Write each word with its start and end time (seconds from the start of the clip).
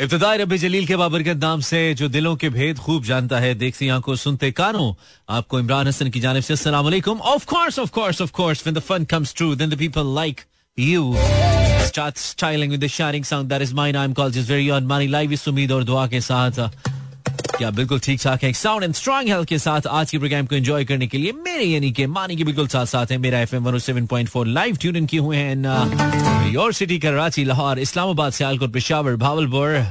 इब्तदाई 0.00 0.38
रबी 0.38 0.56
जलील 0.58 0.86
के 0.86 0.96
बाबरकत 0.96 1.36
नाम 1.36 1.60
से, 1.60 1.94
जो 1.94 2.08
दिलों 2.08 2.34
के 2.40 2.48
भेद 2.48 2.78
खूब 2.78 3.04
जानता 3.04 3.38
है। 3.38 3.54
देखती 3.54 3.88
आँखों 3.88 4.14
सुनते 4.16 4.50
कानों। 4.52 4.92
आपको 5.28 5.58
इमरान 5.60 5.88
हसन 5.88 6.10
की 6.10 6.20
जानब 6.20 6.40
से 6.40 6.54
अस्सलाम 6.54 6.86
of 6.86 7.44
course 7.46 7.78
of 7.78 7.90
course 7.90 8.22
of 8.22 8.32
course 8.32 8.62
when 8.64 8.74
the 8.74 8.82
fun 8.88 9.04
comes 9.04 9.34
true 9.36 9.54
then 9.54 9.70
the 9.70 9.78
people 9.78 10.14
like 10.14 10.40
you 10.78 11.14
start 11.90 12.18
styling 12.22 12.72
with 12.72 12.82
the 12.82 12.88
shining 12.94 13.24
sound. 13.28 13.52
That 13.52 13.62
is 13.64 13.70
mine. 13.76 13.96
I'm 14.00 14.12
called 14.14 14.34
just 14.34 14.50
very 14.50 14.66
on 14.74 14.84
money 14.90 15.08
live 15.14 15.32
इस 15.32 15.46
उम्मीद 15.48 15.72
और 15.72 15.84
दुआ 15.84 16.06
के 16.08 16.20
साथ 16.20 16.60
क्या 17.60 17.70
बिल्कुल 17.70 17.98
ठीक 18.00 18.20
ठाक 18.20 18.44
है। 18.44 18.52
साउंड 18.52 18.84
एंड 18.84 18.94
स्ट्रॉन्ग 18.94 19.28
हेल्थ 19.28 19.48
के 19.48 19.58
साथ 19.58 19.86
आज 19.86 20.10
के 20.10 20.18
प्रोग्राम 20.18 20.46
को 20.46 20.54
एंजॉय 20.56 20.84
करने 20.84 21.06
के 21.06 21.18
लिए 21.18 21.32
मेरे 21.38 21.64
यानी 21.64 21.90
के 21.92 22.06
मानी 22.06 22.36
के 22.36 22.44
बिल्कुल 22.44 22.68
साथ 22.68 22.86
साथ 22.86 23.10
है। 23.12 23.18
मेरा 23.18 23.40
F 23.40 23.54
M 23.56 23.78
seven 23.78 24.06
point 24.06 24.28
four 24.28 24.46
live 24.46 24.76
tune 24.76 24.96
in 24.96 25.06
किए 25.06 25.20
हुए 25.20 25.36
हैं 25.36 26.52
योर 26.52 26.72
सिटी 26.72 26.98
कराची 26.98 27.44
लाहौर 27.44 27.78
इस्लामाबाद 27.78 28.32
सियालकोट 28.32 28.72
पेशावर 28.72 29.16
भावलपुर 29.16 29.84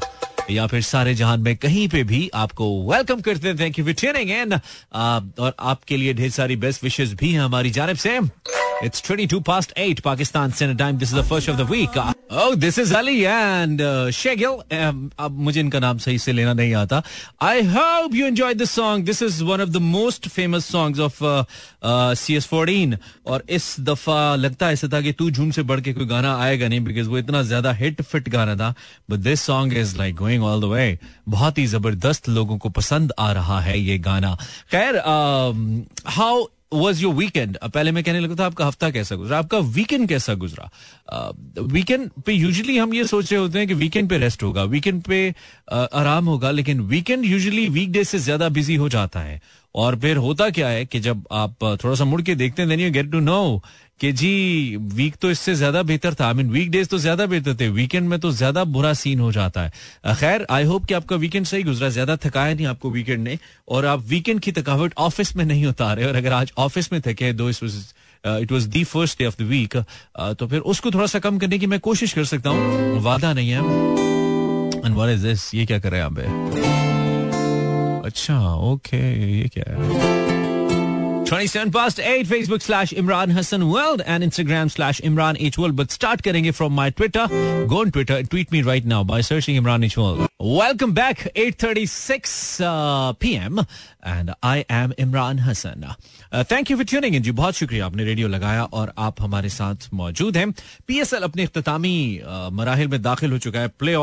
या 0.51 0.65
फिर 0.67 0.81
सारे 0.81 1.13
जहान 1.15 1.41
में 1.41 1.55
कहीं 1.57 1.87
पे 1.89 2.03
भी 2.03 2.29
आपको 2.35 2.71
वेलकम 2.91 3.21
करते 3.21 3.47
हैं। 3.47 3.59
Thank 3.59 3.79
you 3.79 3.85
for 3.85 3.93
tuning 3.93 4.31
in 4.31 4.59
और 5.39 5.53
आपके 5.59 5.97
लिए 5.97 6.13
ढेर 6.13 6.29
सारी 6.31 6.55
बेस्ट 6.55 6.83
विशेष 6.83 7.13
भी 7.13 7.31
हैं 7.31 7.41
हमारी 7.41 7.69
जानब 7.71 7.97
से। 7.97 8.19
It's 8.82 9.00
22 9.00 9.40
past 9.40 9.72
8 9.76 10.02
Pakistan 10.02 10.52
Standard 10.52 10.78
Time. 10.78 10.98
This 10.98 11.08
is 11.08 11.14
the 11.14 11.22
first 11.22 11.48
of 11.48 11.56
the 11.56 11.64
week. 11.64 11.90
Oh, 12.30 12.54
this 12.54 12.76
is 12.76 12.92
Ali 12.92 13.26
and 13.26 13.80
uh, 13.80 14.08
Shegil. 14.10 14.62
Um, 14.72 15.10
अब 15.18 15.38
मुझे 15.46 15.60
इनका 15.60 15.78
नाम 15.80 15.98
सही 15.98 16.18
से 16.18 16.32
लेना 16.32 16.52
नहीं 16.54 16.74
आता. 16.74 17.02
I 17.40 17.62
hope 17.62 18.14
you 18.14 18.26
enjoyed 18.26 18.58
this 18.58 18.70
song. 18.70 19.04
This 19.04 19.22
is 19.22 19.42
one 19.42 19.60
of 19.60 19.72
the 19.72 19.80
most 19.80 20.28
famous 20.28 20.66
songs 20.66 20.98
of 20.98 21.22
uh, 21.22 21.44
uh, 21.82 22.14
CS14. 22.14 22.96
और 23.26 23.44
इस 23.48 23.74
दफा 23.80 24.34
लगता 24.36 24.70
ऐसा 24.72 24.88
था 24.92 25.00
कि 25.00 25.12
तू 25.12 25.30
झूम 25.30 25.50
से 25.50 25.62
बढ़ 25.62 25.80
के 25.80 25.92
कोई 25.92 26.06
गाना 26.06 26.36
आएगा 26.42 26.68
नहीं 26.68 26.80
बिकॉज 26.84 27.06
वो 27.08 27.18
इतना 27.18 27.42
ज्यादा 27.42 27.72
हिट 27.82 28.02
फिट 28.02 28.28
गाना 28.28 28.56
था 28.56 28.74
but 29.10 29.18
this 29.18 29.40
song 29.40 29.76
is 29.78 29.96
like 29.98 30.16
going 30.16 30.44
all 30.44 30.60
the 30.60 30.72
way 30.72 30.98
बहुत 31.28 31.58
ही 31.58 31.66
जबरदस्त 31.66 32.28
लोगों 32.28 32.58
को 32.58 32.68
पसंद 32.80 33.12
आ 33.18 33.32
रहा 33.32 33.60
है 33.60 33.78
ये 33.78 33.98
गाना 34.08 34.34
खैर 34.70 34.98
हाउ 36.16 36.44
वॉज़ 36.71 37.01
योर 37.03 37.13
वीकेंड 37.15 37.57
पहले 37.65 37.91
मैं 37.91 38.03
कहने 38.03 38.19
लगा 38.19 38.35
था, 38.35 38.45
आपका 38.45 38.65
हफ़्ता 38.65 38.89
कैसा 38.91 39.15
गुजरा? 39.15 39.37
आपका 39.39 39.57
वीकेंड 39.57 40.07
कैसा 40.09 40.33
गुजरा? 40.35 40.69
वीकेंड 41.59 42.09
पे 42.25 42.33
यूजली 42.33 42.77
हम 42.77 42.93
ये 42.93 43.05
सोच 43.07 43.31
रहे 43.31 43.41
होते 43.41 43.59
हैं 43.59 43.67
कि 43.67 43.73
वीकेंड 43.73 44.09
पे 44.09 44.17
रेस्ट 44.17 44.43
होगा 44.43 44.63
वीकेंड 44.65 45.01
पे 45.03 45.29
आराम 45.71 46.25
होगा, 46.25 46.51
लेकिन 46.51 46.81
वीकेंड 46.81 47.25
यूजली 47.25 47.67
वीकडे 47.69 48.03
से 48.03 48.19
ज़्यादा 48.19 48.49
बिज़ी 48.49 48.75
हो 48.75 48.89
जाता 48.89 49.19
है। 49.19 49.41
और 49.75 49.95
फिर 49.99 50.17
होता 50.17 50.49
क्या 50.49 50.67
है 50.69 50.85
कि 50.85 50.99
जब 50.99 51.23
आप 51.31 51.63
थोड़ा 51.83 51.95
सा 51.95 52.05
मुड़ 52.05 52.21
के 52.21 52.35
देखते 52.35 52.61
हैं 52.61 52.69
then 52.69 52.79
you 52.79 52.91
get 52.91 53.11
to 53.11 53.19
know 53.19 53.61
कि 53.99 54.11
जी 54.11 54.75
वीक 54.93 55.15
तो 55.21 55.31
इससे 55.31 55.53
ज़्यादा 55.55 55.81
बेहतर 55.83 56.13
था। 56.13 56.27
आई 56.27 56.33
मीन 56.33 56.49
वीक 56.49 56.69
डेज़ 56.71 56.87
तो 56.89 56.97
ज़्यादा 56.97 57.25
बेहतर 57.25 57.55
थे। 57.59 57.67
वीकेंड 57.69 58.07
में 58.09 58.19
तो 58.19 58.31
ज़्यादा 58.31 58.63
बुरा 58.65 58.93
सीन 58.93 59.19
हो 59.19 59.31
जाता 59.31 59.61
है। 59.61 60.15
खैर 60.15 60.45
आई 60.49 60.63
होप 60.63 60.85
कि 60.85 60.93
आपका 60.93 61.15
वीकेंड 61.15 61.45
सही 61.45 61.63
गुजरा। 61.63 61.89
ज़्यादा 61.89 62.15
थकाया 62.25 62.53
नहीं 62.53 62.67
आपको 62.67 62.89
वीकेंड 62.89 63.23
ने। 63.23 63.37
और 63.67 63.85
आप 63.85 64.05
वीकेंड 64.09 64.39
की 64.39 64.51
थकावट 64.51 64.93
ऑफ़िस 64.97 65.35
में 65.35 65.45
नहीं 65.45 65.65
उतारे 65.65 66.05
और 66.05 66.15
अगर 66.15 66.33
आज 66.33 66.53
ऑफ़िस 66.57 66.91
में 66.93 67.01
थके 67.01 67.33
दो 67.33 67.49
इस 67.49 67.63
it 68.23 68.51
was 68.51 68.67
the 68.69 68.83
first 68.83 69.19
day 69.19 69.25
of 69.25 69.35
the 69.39 69.45
week 69.47 69.75
तो 70.39 70.47
फिर 70.47 70.59
उसको 70.61 70.91
थोड़ा 70.91 71.05
सा 71.07 71.19
कम 71.19 71.37
करने 71.39 71.59
की 71.59 71.67
मैं 71.67 71.79
कोशिश 71.81 72.13
कर 72.13 72.25
सकता 72.25 72.49
हूँ। 72.49 73.01
वादा 73.01 73.33
नहीं 73.33 73.49
है। 73.49 73.59
ये 75.55 75.65
क्या 75.65 75.79
कर 75.79 75.91
रहे 75.91 76.01
हैं 76.01 76.07
यहाँ 76.07 76.15
पे 76.15 76.88
अच्छा 78.09 78.39
ओके 78.71 79.03
ये 79.39 79.47
क्या 79.57 79.73
है 79.73 80.27
27 81.29 81.71
past 81.73 81.99
8 82.11 82.25
Facebook 82.29 82.63
slash 82.65 82.91
Imran 82.99 83.31
Hassan 83.33 83.63
World 83.71 84.01
and 84.13 84.23
Instagram 84.27 84.69
slash 84.75 84.99
Imran 85.09 85.37
H 85.39 85.57
World. 85.59 85.75
But 85.79 85.91
start 85.91 86.23
करेंगे 86.27 86.53
from 86.59 86.73
my 86.77 86.89
Twitter. 86.89 87.25
Go 87.73 87.81
on 87.81 87.91
Twitter 87.97 88.17
tweet 88.31 88.51
me 88.55 88.61
right 88.69 88.87
now 88.93 89.01
by 89.11 89.19
searching 89.27 89.59
Imran 89.61 89.85
H 89.87 89.97
World. 89.97 90.23
Welcome 90.61 90.95
back 90.99 91.21
8:36 91.35 92.31
uh, 92.69 93.13
p.m. 93.25 93.61
and 94.15 94.33
I 94.41 94.65
am 94.79 94.95
Imran 95.05 95.41
Hassan. 95.49 95.85
Uh, 95.85 96.43
thank 96.53 96.71
you 96.71 96.77
for 96.81 96.89
tuning 96.93 97.19
in. 97.19 97.23
जी 97.23 97.31
बहुत 97.41 97.61
शुक्रिया 97.61 97.85
आपने 97.85 98.03
radio 98.09 98.27
लगाया 98.27 98.63
और 98.79 98.93
आप 99.09 99.21
हमारे 99.21 99.49
साथ 99.59 99.89
मौजूद 100.01 100.37
हैं 100.37 100.51
पीएसएल 100.87 101.29
अपने 101.29 101.43
इख्तामी 101.51 101.95
मराहल 102.61 102.87
में 102.95 103.01
दाखिल 103.01 103.31
हो 103.31 103.37
चुका 103.45 103.59
है 103.59 103.67
प्ले 103.79 103.95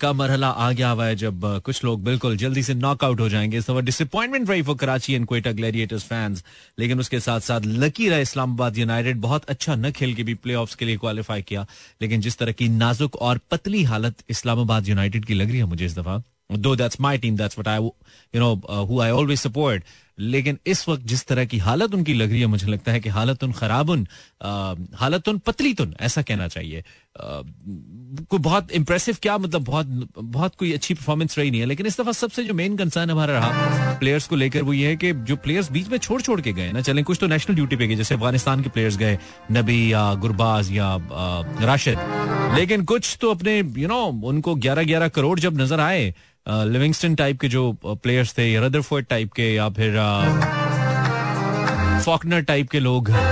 का 0.00 0.12
मरहला 0.12 0.48
आ 0.48 0.70
गया 0.72 0.90
हुआ 0.90 1.06
है 1.06 1.16
जब 1.16 1.40
कुछ 1.64 1.84
लोग 1.84 2.02
बिल्कुल 2.04 2.36
जल्दी 2.36 2.62
से 2.62 2.74
नॉकआउट 2.74 3.20
हो 3.20 3.28
जाएँगे। 3.28 3.60
डिसअपॉइंटमेंट 3.80 4.50
रही 4.50 4.62
for 4.62 4.76
Karachi 4.76 5.14
and 5.14 5.26
Quetta 5.26 5.52
Gladiators 5.52 6.04
fans 6.04 6.44
लेकिन 6.78 7.00
उसके 7.00 7.20
साथ 7.20 7.40
साथ 7.40 7.60
लकी 7.66 8.08
रहा 8.08 8.18
इस्लामाबाद 8.18 8.78
यूनाइटेड 8.78 9.20
बहुत 9.20 9.44
अच्छा 9.44 9.74
न 9.74 9.90
खेल 9.90 10.14
के 10.14 10.22
भी 10.22 10.34
प्ले 10.34 10.54
के 10.78 10.84
लिए 10.84 10.96
क्वालिफाई 10.96 11.42
किया। 11.42 11.66
लेकिन 12.02 12.20
जिस 12.20 12.38
तरह 12.38 12.52
की 12.52 12.68
नाजुक 12.68 13.16
और 13.16 13.40
पतली 13.50 13.82
हालत 13.82 14.24
इस्लामाबाद 14.30 14.88
यूनाइटेड 14.88 15.24
की 15.24 15.34
लग 15.34 15.48
रही 15.48 15.58
है 15.58 15.64
मुझे 15.64 15.86
इस 15.86 15.98
दफ़ा। 15.98 16.22
Though 16.52 16.74
that's 16.76 17.00
my 17.00 17.18
team 17.18 17.36
that's 17.36 17.58
what 17.58 17.68
I 17.68 17.86
you 18.34 18.40
know 18.40 18.84
who 18.84 19.00
I 19.00 19.10
always 19.10 19.38
support 19.38 19.84
लेकिन 20.20 20.58
इस 20.66 20.88
वक्त 20.88 21.02
जिस 21.06 21.26
तरह 21.26 21.44
की 21.44 21.58
हालत 21.58 21.94
उनकी 21.94 22.14
लग 22.14 22.30
रही 22.30 22.40
है 22.40 22.46
मुझे 22.46 22.66
लगता 22.66 22.92
है 22.92 23.00
कि 23.00 23.08
हालत 23.08 23.44
उन 23.44 23.52
खराब 23.52 23.90
उन 23.90 24.06
हालत 24.96 25.28
उन 25.28 25.38
पतली 25.46 25.72
तुन 25.74 25.94
ऐसा 26.00 26.22
कहना 26.22 26.48
चाहिए। 26.48 26.82
कोई 27.18 28.38
बहुत 28.38 28.70
इंप्रेसिव 28.72 29.16
क्या 29.22 29.36
मतलब 29.38 29.64
बहुत 29.64 29.86
बहुत 30.18 30.54
कोई 30.54 30.72
अच्छी 30.72 30.94
परफॉर्मेंस 30.94 31.38
रही 31.38 31.50
नहीं 31.50 31.60
है 31.60 31.66
लेकिन 31.66 31.86
इस 31.86 32.00
दफ़ा 32.00 32.12
सबसे 32.12 32.44
जो 32.44 32.54
मेन 32.54 32.76
कंसर्न 32.76 33.10
हमारा 33.10 33.38
रहा 33.38 33.98
प्लेयर्स 33.98 34.26
को 34.26 34.36
लेकर 34.36 34.62
वो 34.62 34.72
ये 34.72 34.88
है 34.88 34.96
कि 34.96 35.12
जो 35.12 35.36
प्लेयर्स 35.38 35.70
बीच 35.72 35.88
में 35.88 35.98
छोड़ 35.98 36.20
छोड़ 36.22 36.40
के 36.40 36.52
गए 36.52 36.70
ना 36.72 36.80
चलें 36.80 37.04
कुछ 37.04 37.18
तो 37.20 37.26
नेशनल 37.26 37.56
ड्यूटी 37.56 37.76
पे 37.76 37.86
गए 37.86 37.96
जैसे 37.96 38.14
अफ़गानिस्तान 38.14 38.62
के 38.62 38.68
प्लेयर्स 38.70 38.96
गए 38.96 39.18
नबी 39.52 39.92
या 39.92 40.12
गुरबाज 40.14 40.72
या 40.72 40.96
राशिद। 41.66 41.98
लेकिन 42.56 42.84
कुछ 42.84 43.16
तो 43.20 43.30
अपने 43.30 43.58
यू 43.58 43.62
you 43.62 43.88
नो 43.88 44.04
know, 44.04 44.24
उनको 44.24 44.54
ग्यारह 44.56 44.84
ग्यारह 44.84 45.08
करोड़ 45.08 45.38
जब 45.40 45.60
नज़र 45.60 45.80
आए 45.80 46.12
लिविंगस्टन 46.46 47.14
टाइप 47.14 47.40
के 47.40 47.48
जो 47.48 47.62
प्लेयर्स 47.86 48.32
थे 48.38 48.44
रदरफोर्ड 48.60 49.06
टाइप 49.06 49.32
के 49.32 49.54
या 49.54 49.68
फिर 49.68 49.96
फॉकनर 52.04 52.40
टाइप 52.40 52.70
के 52.70 52.80
लोग 52.80 53.10
हैं। 53.10 53.24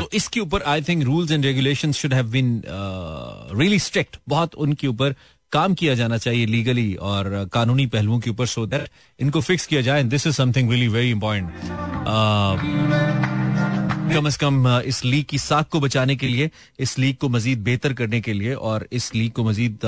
तो 0.00 0.08
इसके 0.12 0.40
ऊपर 0.40 0.62
I 0.62 0.82
think 0.82 1.04
rules 1.04 1.30
and 1.30 1.44
regulation 1.44 1.92
should 1.92 2.14
have 2.14 2.26
been 2.26 2.62
really 2.66 3.78
strict 3.78 4.16
बहुत 4.28 4.54
उनके 4.54 4.86
ऊपर 4.86 5.14
काम 5.52 5.74
किया 5.74 5.94
जाना 5.94 6.18
चाहिए 6.18 6.46
लीगली 6.46 6.94
और 6.94 7.48
कानूनी 7.52 7.86
पहलुओं 7.86 8.18
के 8.20 8.30
ऊपर 8.30 8.46
सो 8.46 8.66
दैट 8.66 8.88
इनको 9.20 9.40
फिक्स 9.40 9.66
किया 9.66 9.80
जाए। 9.80 10.02
This 10.04 10.26
is 10.26 10.34
something 10.34 10.70
really 10.70 10.88
very 10.88 11.10
important 11.10 11.48
कम 14.04 14.26
अज 14.26 14.36
कम 14.36 14.68
इस 14.68 15.04
लीग 15.04 15.24
की 15.24 15.38
साख 15.38 15.68
को 15.68 15.80
बचाने 15.80 16.16
के 16.16 16.28
लिए 16.28 16.50
इस 16.78 16.98
लीग 16.98 17.16
को 17.16 17.28
मजीद 17.28 17.58
बेहतर 17.58 17.92
करने 17.92 18.20
के 18.20 18.32
लिए 18.32 18.54
और 18.54 18.88
इस 18.92 19.14
लीग 19.14 19.32
को 19.32 19.44
मजीद 19.44 19.78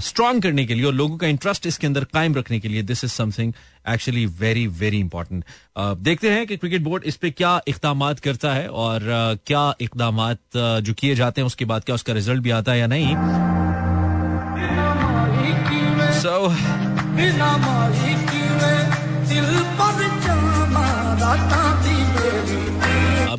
स्ट्रांग 0.00 0.42
करने 0.42 0.64
के 0.66 0.74
लिए 0.74 0.84
और 0.84 0.94
लोगों 0.94 1.16
का 1.16 1.26
इंटरेस्ट 1.26 1.66
इसके 1.66 1.86
अंदर 1.86 2.04
कायम 2.04 2.34
रखने 2.34 2.60
के 2.60 2.68
लिए 2.68 2.82
this 2.82 3.04
is 3.04 3.12
something 3.12 3.52
actually 3.88 4.26
very 4.26 4.66
very 4.66 4.98
important 4.98 5.44
देखते 5.78 6.30
हैं 6.30 6.46
कि 6.46 6.56
क्रिकेट 6.56 6.82
बोर्ड 6.82 7.04
इस 7.04 7.16
पे 7.16 7.30
क्या 7.30 7.60
इकदाम 7.68 8.12
करता 8.12 8.54
है 8.54 8.68
और 8.68 9.00
uh, 9.00 9.46
क्या 9.46 9.74
इकदाम 9.80 10.34
जो 10.80 10.94
किए 10.94 11.14
जाते 11.14 11.40
हैं 11.40 11.46
उसके 11.46 11.64
बाद 11.64 11.84
क्या 11.84 11.94
उसका 11.94 12.12
रिज़ल्ट 12.12 12.42
भी 12.42 12.50
आता 12.50 12.72
है 12.72 12.78
या 12.78 12.86
नहीं। 12.86 13.16
सो 16.20 16.48
so, 16.48 16.56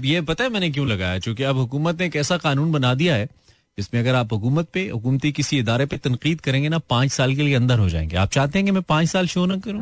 अब 0.03 0.07
ये 0.07 0.21
पता 0.21 0.43
है 0.43 0.49
मैंने 0.49 0.69
क्यों 0.69 0.87
लगाया? 0.87 1.19
क्योंकि 1.19 1.43
अब 1.43 1.57
हुकूमत 1.57 1.99
ने 1.99 2.05
एक 2.05 2.15
ऐसा 2.15 2.37
कानून 2.37 2.71
बना 2.71 2.93
दिया 2.93 3.15
है, 3.15 3.25
जिसमें 3.77 4.01
अगर 4.01 4.15
आप 4.15 4.33
हुकूमत 4.33 4.67
पे, 4.73 4.89
हुकूमती 4.89 5.31
किसी 5.31 5.59
इदारे 5.59 5.85
पे 5.85 5.97
तनकीद 5.97 6.41
करेंगे 6.41 6.69
ना, 6.69 6.77
पाँच 6.79 7.11
साल 7.11 7.35
के 7.35 7.41
लिए 7.41 7.55
अंदर 7.55 7.79
हो 7.79 7.89
जाएँगे। 7.89 8.17
आप 8.17 8.29
चाहते 8.29 8.59
हैं 8.59 8.65
कि 8.65 8.71
मैं 8.71 8.81
पाँच 8.81 9.07
साल 9.07 9.27
शो 9.27 9.45
ना 9.45 9.57
करूँ? 9.57 9.81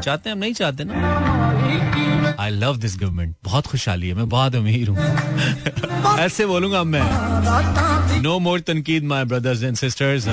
चाहते 0.00 0.30
हैं, 0.30 0.34
हम 0.34 0.40
नहीं 0.40 0.52
चाहते 0.52 0.84
ना? 0.86 2.36
आई 2.40 2.50
लव 2.50 2.76
दिस 2.76 2.98
गवर्नमेंट 2.98 3.36
बहुत 3.44 3.66
खुशहाली 3.66 4.08
है, 4.08 4.14
मैं 4.14 4.28
बहुत 4.28 4.54
अमीर 4.54 4.88
हूँ। 4.88 4.98
ऐसे 6.18 6.46
बोलूँगा 6.46 6.84
मैं। 6.84 8.22
नो 8.22 8.38
मोर 8.38 8.60
तनकीद 8.60 9.04
माई 9.04 9.24
ब्रदर्स 9.24 9.62
एंड 9.62 9.76
सिस्टर्स 9.76 10.28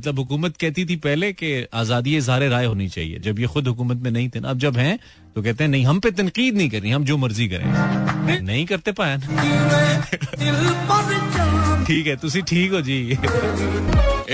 मतलब 0.00 0.18
हुकूमत 0.18 0.56
कहती 0.56 0.84
थी 0.84 0.96
पहले 0.96 1.32
कि 1.32 1.66
आज़ादी 1.74 2.16
इजहार 2.16 2.48
राय 2.48 2.64
होनी 2.64 2.88
चाहिए। 2.88 3.18
जब 3.18 3.38
ये 3.38 3.46
खुद 3.46 3.68
हुकूमत 3.68 3.96
में 3.96 4.10
नहीं 4.10 4.28
थे 4.28 4.40
ना 4.40 4.48
अब 4.48 4.58
जब 4.58 4.76
हैं 4.76 4.98
तो 5.34 5.42
कहते 5.42 5.64
हैं 5.64 5.70
नहीं 5.70 5.86
हम 5.86 6.00
पे 6.00 6.10
तनकीद 6.10 6.56
नहीं 6.56 6.70
करनी 6.70 6.90
हम 6.90 7.04
जो 7.04 7.16
मर्ज़ी 7.16 7.48
करें। 7.48 8.42
नहीं। 8.42 8.66
करते 8.66 8.92
पाया 8.92 9.16
ठीक 11.86 12.06
है 12.06 12.16
तुसी 12.16 12.42
ठीक 12.42 12.72
हो 12.72 12.80
जी। 12.80 13.16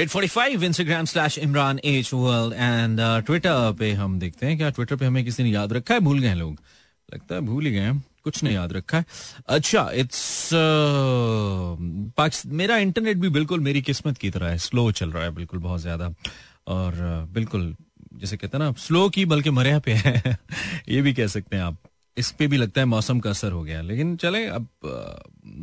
845 0.05 0.63
Instagram 0.63 1.05
slash 1.05 1.39
Imran 1.39 1.81
H 1.85 2.11
world 2.15 2.55
and 2.55 3.25
Twitter 3.27 3.75
पे 3.79 3.93
हम 3.93 4.19
देखते 4.19 4.47
हैं 4.47 4.59
क्या 4.59 4.71
ट्विटर 4.71 4.97
पे 4.97 5.07
हमें 5.07 5.25
किसी 5.25 5.43
ने 5.43 5.51
याद 5.51 5.73
रखा 5.73 5.95
है? 5.95 6.01
भूल 6.01 6.19
गए 6.19 6.35
लोग। 6.35 6.59
लगता 7.15 7.35
है 7.35 7.41
भूल 7.41 7.67
ही 7.67 7.73
गए 7.73 7.93
कुछ 8.27 8.43
नहीं 8.45 8.55
याद 8.55 8.73
रखा 8.73 8.99
है। 8.99 9.05
अच्छा 9.49 9.89
इट्स 9.95 10.21
uh, 12.19 12.53
मेरा 12.53 12.77
इंटरनेट 12.79 13.17
भी 13.17 13.29
बिल्कुल 13.31 13.61
मेरी 13.61 13.83
किस्मत 13.83 14.19
की 14.19 14.31
तरह 14.31 14.49
है। 14.49 14.59
स्लो 14.59 14.91
चल 14.93 15.11
रहा 15.11 15.25
है 15.25 15.31
बिल्कुल 15.31 15.61
बहुत 15.61 15.81
ज़्यादा। 15.81 16.13
और 16.67 16.93
uh, 16.93 17.35
बिल्कुल 17.35 17.75
जैसे 18.15 18.37
कहते 18.37 18.57
हैं 18.59 18.65
ना 18.65 18.73
स्लो 18.79 19.09
की 19.09 19.25
बल्कि 19.25 19.51
मरिया 19.51 19.79
पे 19.79 19.93
है। 19.93 20.39
ये 20.89 21.03
भी 21.03 21.13
कह 21.15 21.27
सकते 21.27 21.57
हैं 21.57 21.63
आप। 21.63 21.77
इस 22.17 22.31
पे 22.33 22.47
भी 22.47 22.57
लगता 22.57 22.81
है 22.81 22.87
मौसम 22.87 23.19
का 23.21 23.31
असर 23.31 23.53
हो 23.53 23.63
गया। 23.63 23.81
लेकिन 23.83 24.17
चले 24.17 24.45
अब 24.49 24.69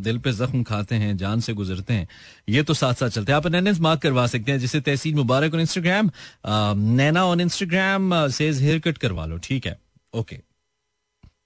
दिल 0.03 0.17
पे 0.17 0.31
जख्म 0.31 0.61
खाते 0.63 0.95
हैं 0.95 1.15
जान 1.17 1.39
से 1.39 1.53
गुजरते 1.53 1.93
हैं। 1.93 2.07
ये 2.49 2.63
तो 2.63 2.73
साथ 2.73 2.93
साथ 2.93 3.09
चलते 3.09 3.31
हैं। 3.31 3.37
आप 3.37 3.79
मार्क 3.81 4.01
करवा 4.01 4.25
सकते 4.27 4.51
हैं 4.51 4.59
जिसे 4.59 4.81
Tehseel 4.81 5.15
Mubarak 5.15 5.53
on 5.53 5.59
Instagram 5.59 6.11
Naina 6.95 7.25
on 7.25 7.41
Instagram 7.41 8.27
says 8.29 8.61
haircut 8.79 8.97
करवा 8.97 9.25
लो। 9.25 9.37
ठीक 9.43 9.65
है। 9.65 9.77
Okay 10.13 10.39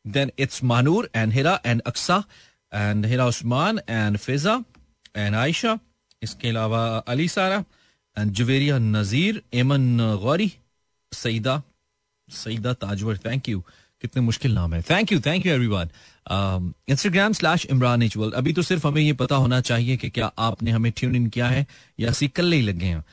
then 0.07 0.31
it's 0.39 0.63
Manoor 0.63 1.09
and 1.15 1.33
Hira 1.33 1.59
and 1.65 1.81
Aqsa 1.88 2.24
and 2.71 3.06
Hira 3.06 3.25
Usman 3.27 3.80
and 3.89 4.18
Fiza 4.18 4.63
and 5.15 5.36
Ayesha 5.36 5.77
इसके 6.24 6.50
अलावा 6.50 6.86
Ali 7.07 7.27
Sara 7.27 7.63
and 8.18 8.31
Juveria 8.31 8.77
Nazir 8.77 9.42
Eman 9.54 9.98
Gauri 10.21 10.51
Saeeda 11.12 11.62
Saeeda 12.27 12.74
Tajwar 12.74 13.18
thank 13.25 13.50
you 13.50 13.63
कितने 14.04 14.21
मुश्किल 14.21 14.54
नाम 14.54 14.74
है। 14.74 14.81
Thank 14.81 15.12
you 15.12 15.19
thank 15.19 15.45
you 15.45 15.54
everyone 15.54 15.89
Instagram 16.89 17.33
slash 17.33 17.65
Imran 17.65 18.01
equal 18.03 18.31
अभी 18.31 18.53
तो 18.53 18.62
सिर्फ़ 18.62 18.88
हमें 18.88 19.01
ये 19.01 19.13
पता 19.13 19.36
होना 19.36 19.60
चाहिए 19.62 19.98
कि 19.98 20.10
क्या 20.10 20.31
आपने 20.39 20.71
हमें 20.71 20.92
ट्यून 20.98 21.15
इन 21.15 21.27
किया 21.27 21.48
है 21.48 21.65
या 22.00 22.12
सी 22.12 22.27
कल 22.27 22.51
ही 22.53 22.62
लगे 22.62 22.86
हैं। 22.86 23.03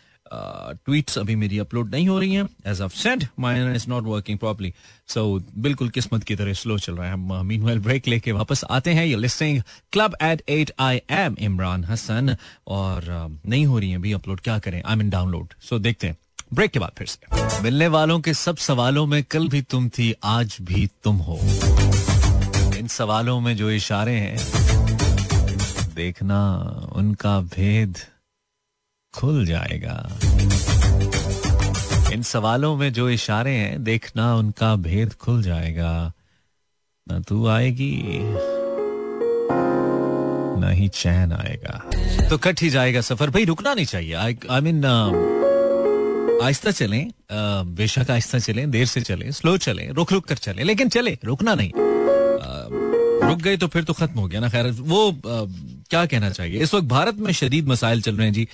ट्वीट्स 0.84 1.14
uh, 1.14 1.18
अभी 1.18 1.36
मेरी 1.36 1.58
अपलोड 1.58 1.90
नहीं 1.90 2.08
हो 2.08 2.18
रही 2.18 2.34
हैं. 2.34 2.48
As 2.66 2.80
of 2.80 2.94
said 2.96 3.26
mine 3.40 3.74
is 3.74 3.88
not 3.88 4.04
working 4.04 4.38
properly 4.38 4.72
so 5.08 5.24
बिल्कुल 5.58 5.88
किस्मत 5.88 6.24
की 6.24 6.36
तरह 6.36 6.52
स्लो 6.52 6.78
चल 6.78 6.96
रहा 6.96 7.06
है. 7.06 7.12
हम 7.12 7.46
मीनवाइल 7.46 7.78
ब्रेक 7.78 8.08
लेके 8.08 8.32
वापस 8.32 8.64
आते 8.70 8.90
हैं. 8.90 9.06
ये 9.06 9.16
listing 9.16 9.62
club 9.92 10.16
at 10.22 10.42
at 10.48 10.72
I 10.80 11.00
am 11.10 11.36
Imran 11.40 11.84
Hasan 11.84 12.36
और 12.66 13.02
uh, 13.02 13.50
नहीं 13.50 13.66
हो 13.66 13.78
रही 13.78 13.90
है 13.90 13.96
अभी 13.96 14.12
अपलोड 14.12 14.40
क्या 14.40 14.58
करें? 14.58 14.82
आई 14.86 14.96
मीन 14.96 15.10
डाउनलोड 15.10 15.54
सो 15.68 15.78
देखते 15.78 16.06
हैं. 16.06 16.16
ब्रेक 16.54 16.70
के 16.70 16.78
बाद 16.78 16.90
फिर 16.98 17.06
से. 17.06 17.62
मिलने 17.62 17.86
वालों 17.88 18.20
के 18.20 18.34
सब 18.34 18.56
सवालों 18.56 19.06
में 19.06 19.22
कल 19.24 19.48
भी 19.48 19.62
तुम 19.62 19.88
थी 19.88 20.14
आज 20.24 20.56
भी 20.62 20.86
तुम 21.04 21.16
हो. 21.16 21.38
इन 22.78 22.86
सवालों 22.90 23.40
में 23.40 23.56
जो 23.56 23.70
इशारे 23.70 24.12
हैं 24.12 24.36
देखना 25.94 26.38
उनका 26.92 27.40
भेद 27.40 27.98
खुल 29.14 29.44
जाएगा। 29.46 29.96
इन 32.12 32.22
सवालों 32.22 32.74
में 32.76 32.92
जो 32.92 33.08
इशारे 33.10 33.50
हैं 33.50 33.82
देखना 33.84 34.34
उनका 34.36 34.74
भेद 34.76 35.12
खुल 35.20 35.42
जाएगा। 35.42 36.12
ना 37.06 37.18
तू 37.20 37.46
आएगी 37.48 37.92
ना 40.60 40.70
ही 40.70 40.88
चैन 40.88 41.32
आएगा। 41.32 41.80
तो 42.28 42.38
कट 42.38 42.62
ही 42.62 42.70
जाएगा 42.70 43.00
सफ़र। 43.00 43.30
भाई 43.30 43.44
रुकना 43.44 43.74
नहीं 43.74 43.86
चाहिए। 43.86 44.14
आई 44.14 44.60
मीन 44.60 44.84
आहिस्ता 46.42 46.70
चलें 46.70 47.10
बेशक 47.74 48.10
आहिस्ता 48.10 48.38
चलें 48.38 48.70
देर 48.70 48.86
से 48.86 49.00
चलें 49.00 49.30
स्लो 49.32 49.56
चलें 49.56 49.88
रुक 49.90 50.12
रुक 50.12 50.24
कर 50.26 50.36
चलें 50.36 50.64
लेकिन 50.64 50.88
चले 50.88 51.18
रुकना 51.24 51.54
नहीं। 51.54 51.72
रुक 53.28 53.38
गए 53.38 53.56
तो 53.56 53.66
फिर 53.66 53.84
तो 53.84 53.92
खत्म 53.92 54.20
हो 54.20 54.26
गया 54.28 54.40
ना 54.40 54.48
खैर 54.48 54.70
वो 54.70 55.10
आ, 55.10 55.44
क्या 55.94 56.04
कहना 56.06 56.30
चाहिए 56.30 56.62
इस 56.62 56.74
वक्त 56.74 56.86
भारत 56.88 57.18
में 57.18 57.32
शदीद 57.32 57.68
मसाइल 57.68 58.02
चल 58.02 58.16
रहे 58.16 58.26
हैं 58.26 58.34
जी। 58.34 58.46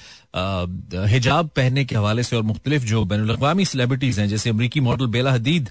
हिजाब 1.13 1.49
पहनने 1.57 1.85
के 1.85 1.97
हवाले 1.97 2.23
से 2.23 2.37
और 2.37 2.43
मुख्तलिफ़ 2.43 2.85
जो 2.85 3.05
बैन 3.05 3.29
अवी 3.29 3.65
सेलिब्रिटीज 3.65 4.19
हैं, 4.21 4.29
जैसे 4.29 4.51
अमरीकी 4.51 4.81
मॉडल 4.81 5.07
बेला 5.07 5.33
हदीद 5.33 5.69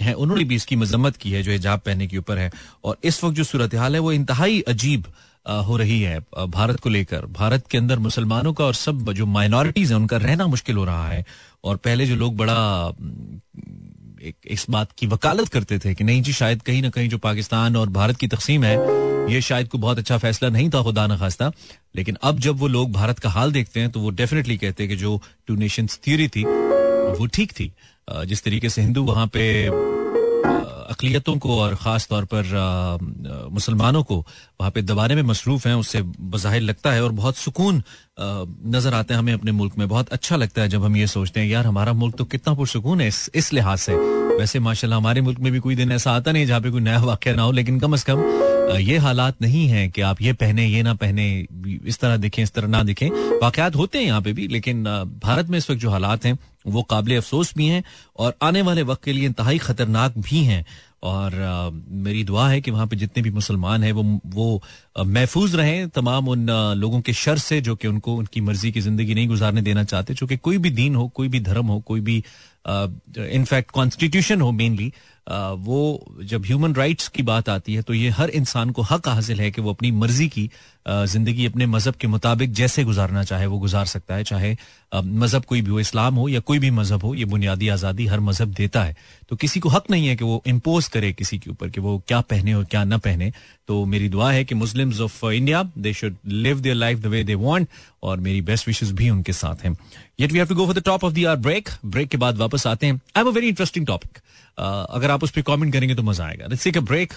हैं, 0.00 0.12
उन्होंने 0.14 0.44
भी 0.44 0.54
इसकी 0.54 0.76
मजम्मत 0.76 1.16
की 1.16 1.30
है 1.30 1.42
जो 1.42 1.52
हिजाब 1.52 1.80
पहनने 1.80 2.06
के 2.06 2.18
ऊपर 2.18 2.38
है। 2.38 2.50
और 2.84 2.96
इस 3.04 3.22
वक्त 3.24 3.36
जो 3.36 3.44
सूरत 3.44 3.74
हाल 3.74 3.94
है, 3.94 4.00
वो 4.00 4.12
इंतहाई 4.12 4.60
अजीब 4.68 5.06
हो 5.66 5.76
रही 5.76 6.00
है 6.00 6.18
भारत 6.48 6.80
को 6.80 6.88
लेकर। 6.88 7.26
भारत 7.32 7.66
के 7.70 7.78
अंदर 7.78 7.98
मुसलमानों 7.98 8.52
का 8.52 8.64
और 8.64 8.74
सब 8.74 9.12
जो 9.12 9.26
माइनॉरिटीज 9.26 9.92
हैं, 9.92 9.98
उनका 9.98 10.16
रहना 10.16 10.46
मुश्किल 10.46 10.76
हो 10.76 10.84
रहा 10.84 11.08
है। 11.08 11.24
और 11.64 11.76
पहले 11.76 12.06
जो 12.06 12.16
लोग 12.16 12.36
बड़ा 12.36 12.92
एक, 14.20 14.36
इस 14.46 14.66
बात 14.70 14.92
की 14.92 15.06
वकालत 15.06 15.48
करते 15.48 15.78
थे 15.78 15.94
कि 15.94 16.04
नहीं 16.04 16.22
जी, 16.22 16.32
शायद 16.32 16.62
कहीं 16.62 16.82
ना 16.82 16.88
कहीं 16.90 17.08
जो 17.08 17.18
पाकिस्तान 17.18 17.76
और 17.76 17.88
भारत 17.90 18.16
की 18.16 18.28
तकसीम 18.28 18.64
है, 18.64 18.76
ये 19.32 19.40
शायद 19.42 19.68
को 19.68 19.78
बहुत 19.78 19.98
अच्छा 19.98 20.18
फैसला 20.18 20.48
नहीं 20.48 20.70
था, 20.70 20.82
खुदा 20.82 21.06
न 21.06 21.16
खास्ता। 21.18 21.50
लेकिन 21.96 22.16
अब 22.22 22.38
जब 22.40 22.58
वो 22.58 22.68
लोग 22.68 22.92
भारत 22.92 23.18
का 23.18 23.30
हाल 23.30 23.52
देखते 23.52 23.80
हैं 23.80 23.90
तो 23.90 24.00
वो 24.00 24.10
डेफिनेटली 24.12 24.56
कहते 24.58 24.82
हैं 24.82 24.90
कि 24.90 24.96
जो 24.96 25.20
टू 25.46 25.54
नेशन 25.56 25.86
थियोरी 26.06 26.28
थी, 26.28 26.44
वो 26.44 27.26
ठीक 27.28 27.52
थी। 27.52 27.72
जिस 28.08 28.42
तरीके 28.44 28.68
से 28.68 28.82
हिंदू 28.82 29.04
वहाँ 29.04 29.26
पे 29.28 29.66
अकलीतों 30.90 31.36
को 31.38 31.58
और 31.60 31.74
ख़ास 31.74 32.06
तौर 32.08 32.24
पर 32.32 33.48
मुसलमानों 33.52 34.02
को 34.02 34.16
वहाँ 34.16 34.70
पे 34.70 34.82
दबाने 34.82 35.14
में 35.14 35.22
मसरूफ़ 35.22 35.68
हैं, 35.68 35.74
उससे 35.76 36.02
बज़ाहिर 36.02 36.62
लगता 36.62 36.92
है 36.92 37.04
और 37.04 37.12
बहुत 37.12 37.36
सुकून 37.38 37.82
नज़र 38.20 38.94
आते 38.94 39.14
हैं 39.14 39.18
हमें 39.18 39.32
अपने 39.32 39.52
मुल्क 39.52 39.78
में। 39.78 39.88
बहुत 39.88 40.08
अच्छा 40.12 40.36
लगता 40.36 40.62
है 40.62 40.68
जब 40.68 40.84
हम 40.84 40.96
ये 40.96 41.06
सोचते 41.08 41.40
हैं 41.40 41.46
यार 41.48 41.66
हमारा 41.66 41.92
मुल्क 41.94 42.16
तो 42.16 42.24
कितना 42.26 42.54
पुरसकून 42.54 43.00
है 43.00 43.08
इस, 43.08 43.30
इस 43.34 43.52
लिहाज 43.52 43.78
से। 43.78 43.94
वैसे 44.30 44.58
माशाल्लाह 44.60 44.98
हमारे 44.98 45.20
मुल्क 45.20 45.38
में 45.40 45.52
भी 45.52 45.58
कोई 45.60 45.74
दिन 45.76 45.92
ऐसा 45.92 46.12
आता 46.12 46.32
नहीं 46.32 46.46
जहाँ 46.46 46.60
पे 46.60 46.70
कोई 46.70 46.80
नया 46.80 47.00
वाक्य 47.00 47.34
ना 47.34 47.42
हो 47.42 47.52
लेकिन 47.52 47.80
कम 47.80 47.92
अज 47.92 48.02
कम 48.10 48.22
ये 48.80 48.96
हालात 48.98 49.40
नहीं 49.42 49.66
है 49.68 49.88
कि 49.88 50.00
आप 50.02 50.20
ये 50.22 50.32
पहने 50.32 50.66
ये 50.66 50.82
ना 50.82 50.92
पहने 50.94 51.24
इस 51.86 51.98
तरह 52.00 52.16
दिखें 52.16 52.42
इस 52.42 52.52
तरह 52.52 52.68
ना 52.68 52.82
दिखें। 52.82 53.08
वाकयात 53.42 53.76
होते 53.76 53.98
हैं 53.98 54.04
यहाँ 54.06 54.20
पे 54.22 54.32
भी 54.32 54.46
लेकिन 54.48 54.84
भारत 55.24 55.48
में 55.50 55.58
इस 55.58 55.70
वक्त 55.70 55.80
जो 55.80 55.90
हालात 55.90 56.24
हैं 56.24 56.38
वो 56.66 56.82
काबिल 56.82 57.16
अफसोस 57.16 57.52
भी 57.56 57.66
हैं 57.66 57.82
और 58.16 58.34
आने 58.42 58.62
वाले 58.62 58.82
वक्त 58.82 59.04
के 59.04 59.12
लिए 59.12 59.26
इंतहाई 59.26 59.58
खतरनाक 59.58 60.18
भी 60.18 60.44
हैं। 60.44 60.64
और 61.02 61.34
आ, 61.34 61.70
मेरी 62.04 62.24
दुआ 62.24 62.48
है 62.50 62.60
कि 62.60 62.70
वहाँ 62.70 62.86
पे 62.86 62.96
जितने 62.96 63.22
भी 63.22 63.30
मुसलमान 63.30 63.82
हैं 63.84 63.92
वो 63.92 64.02
वो 64.26 64.62
महफूज 64.98 65.54
रहें 65.56 65.88
तमाम 65.88 66.28
उन 66.28 66.50
आ, 66.50 66.74
लोगों 66.74 67.00
के 67.00 67.12
शर 67.12 67.38
से 67.38 67.60
जो 67.60 67.76
कि 67.76 67.88
उनको 67.88 68.14
उनकी 68.14 68.40
मर्ज़ी 68.40 68.72
की 68.72 68.80
ज़िंदगी 68.80 69.14
नहीं 69.14 69.28
गुजारने 69.28 69.62
देना 69.62 69.84
चाहते 69.84 70.14
चूँकि 70.14 70.36
कोई 70.36 70.58
भी 70.58 70.70
दीन 70.70 70.94
हो 70.94 71.08
कोई 71.08 71.28
भी 71.28 71.40
धर्म 71.40 71.66
हो 71.66 71.80
कोई 71.80 72.00
भी 72.00 72.22
इनफैक्ट 72.68 73.70
कॉन्स्टिट्यूशन 73.70 74.40
हो 74.40 74.50
मेनली 74.52 74.92
वो 75.30 75.78
जब 76.24 76.44
ह्यूमन 76.46 76.74
राइट्स 76.74 77.08
की 77.08 77.22
बात 77.22 77.48
आती 77.48 77.74
है 77.74 77.82
तो 77.82 77.94
ये 77.94 78.08
हर 78.10 78.30
इंसान 78.32 78.70
को 78.70 78.82
हक 78.82 79.08
हासिल 79.08 79.40
है 79.40 79.50
कि 79.50 79.60
वो 79.60 79.70
अपनी 79.70 79.90
मर्ज़ी 79.92 80.28
की 80.28 80.50
ज़िंदगी 80.88 81.46
अपने 81.46 81.66
मज़हब 81.66 81.94
के 81.94 82.06
मुताबिक 82.08 82.52
जैसे 82.52 82.84
गुजारना 82.84 83.22
चाहे, 83.24 83.46
वो 83.46 83.58
गुजार 83.58 83.86
सकता 83.86 84.14
है। 84.14 84.24
चाहे 84.24 84.56
मज़हब 84.94 85.44
कोई 85.44 85.60
भी 85.62 85.70
हो, 85.70 85.80
इस्लाम 85.80 86.14
हो 86.14 86.28
या 86.28 86.40
कोई 86.40 86.58
भी 86.58 86.70
मज़हब 86.70 87.02
हो, 87.04 87.14
ये 87.14 87.24
बुनियादी 87.24 87.68
आज़ादी 87.68 88.06
हर 88.06 88.20
मज़हब 88.20 88.52
देता 88.54 88.82
है। 88.84 88.96
तो 89.28 89.36
किसी 89.36 89.60
को 89.60 89.68
हक 89.68 89.90
नहीं 89.90 90.06
है 90.08 90.16
कि 90.16 90.24
वो 90.24 90.42
इम्पोज 90.46 90.88
करे 90.88 91.12
किसी 91.12 91.38
के 91.38 91.50
ऊपर 91.50 91.68
कि 91.70 91.80
वो 91.80 91.96
क्या 92.08 92.20
पहने 92.22 92.54
और 92.54 92.64
क्या 92.64 92.84
ना 92.84 92.98
पहने। 92.98 93.32
तो 93.68 93.84
मेरी 93.86 94.08
दुआ 94.08 94.32
है 94.32 94.44
कि 94.44 94.54
Muslims 94.54 95.00
of 95.00 95.24
India 95.26 95.62
they 95.78 95.92
should 95.92 96.16
live 96.26 96.60
their 96.60 96.74
life 96.76 96.98
the 96.98 97.06
way 97.06 97.22
they 97.24 97.34
want 97.36 97.68
और 98.02 98.20
मेरी 98.20 98.40
बेस्ट 98.42 98.66
विशेष 98.66 98.90
भी 98.90 99.10
उनके 99.10 99.32
साथ 99.32 99.64
हैं। 99.64 99.76
Yet 100.20 100.32
we 100.32 100.38
have 100.38 100.46
to 100.46 100.54
go 100.54 100.66
for 100.66 100.74
the 100.74 100.82
top 100.84 101.04
of 101.04 101.12
the 101.14 101.24
hour 101.26 101.36
break 101.38 101.68
break 101.86 102.08
के 102.08 102.16
बाद 102.16 102.38
वापस 102.38 102.66
आते 102.66 102.86
हैं। 102.86 102.94
I 102.94 103.18
have 103.18 103.28
a 103.28 103.32
very 103.32 103.48
interesting 103.48 103.86
topic 103.86 104.18
अगर 104.58 105.10
आप 105.10 105.24
उस 105.24 105.30
पर 105.30 105.42
कमेंट 105.42 105.72
करेंगे 105.72 105.94
तो 105.94 106.02
मज़ा 106.02 106.24
आएगा। 106.24 106.46
लेट्स 106.46 106.68
अ 106.68 106.80
ब्रेक 106.80 107.14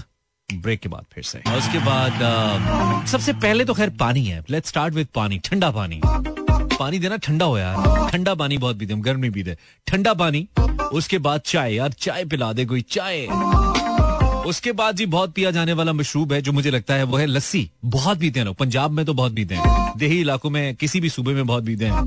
ब्रेक 0.50 0.80
के 0.80 0.90
बाद 0.90 1.06
फिर 1.14 1.24
से। 1.24 1.40
और 1.48 1.58
उसके 1.58 1.80
बाद 1.80 2.12
uh, 2.14 3.08
सबसे 3.12 3.34
पहले 3.34 3.66
तो 3.66 3.74
खैर 3.74 3.90
पानी 4.00 4.24
है। 4.26 4.44
लेट्स 4.50 4.70
स्टार्ट 4.70 4.94
विद 4.94 5.08
पानी। 5.16 5.38
ठंडा 5.40 5.70
पानी। 5.72 6.02
पानी 6.06 7.00
देना 7.00 7.18
ठंडा 7.18 7.46
हो 7.46 7.58
यार। 7.58 8.10
ठंडा 8.12 8.34
पानी 8.36 8.58
बहुत 8.58 8.80
पीते 8.80 8.94
हम 8.94 9.02
गर्मी 9.02 9.30
पीते। 9.30 9.58
ठंडा 9.88 10.14
पानी 10.14 10.48
उसके 10.94 11.18
बाद 11.18 11.42
चाय। 11.46 11.74
यार 11.76 11.92
चाय 11.92 12.26
पिला 12.26 12.52
दे 12.54 12.66
कोई। 12.66 12.82
चाय। 12.90 13.28
उसके 14.46 14.72
बाद 14.72 14.96
जी 14.96 15.06
बहुत 15.06 15.34
पिया 15.34 15.52
जाने 15.52 15.74
वाला 15.74 15.94
मशरूब 15.94 16.34
है, 16.34 16.42
जो 16.42 16.52
मुझे 16.52 16.72
लगता 16.72 16.94
है 16.94 17.04
वो 17.04 17.18
है 17.18 17.26
लस्सी। 17.26 17.72
बहुत 17.86 18.20
पीते 18.20 18.40
हैं 18.40 18.46
लोग। 18.46 18.56
पंजाब 18.56 18.92
में 18.92 19.06
तो 19.06 19.14
बहुत 19.14 19.36
पीते 19.36 19.56
हैं। 19.56 19.94
देही 19.98 20.22
इलाकों 20.22 20.50
में, 20.50 20.76
किसी 20.76 21.00
भी 21.00 21.10
सूबे 21.10 21.34
में 21.34 21.46
बहुत 21.46 21.66
पीते 21.66 21.86
हैं। 21.86 22.06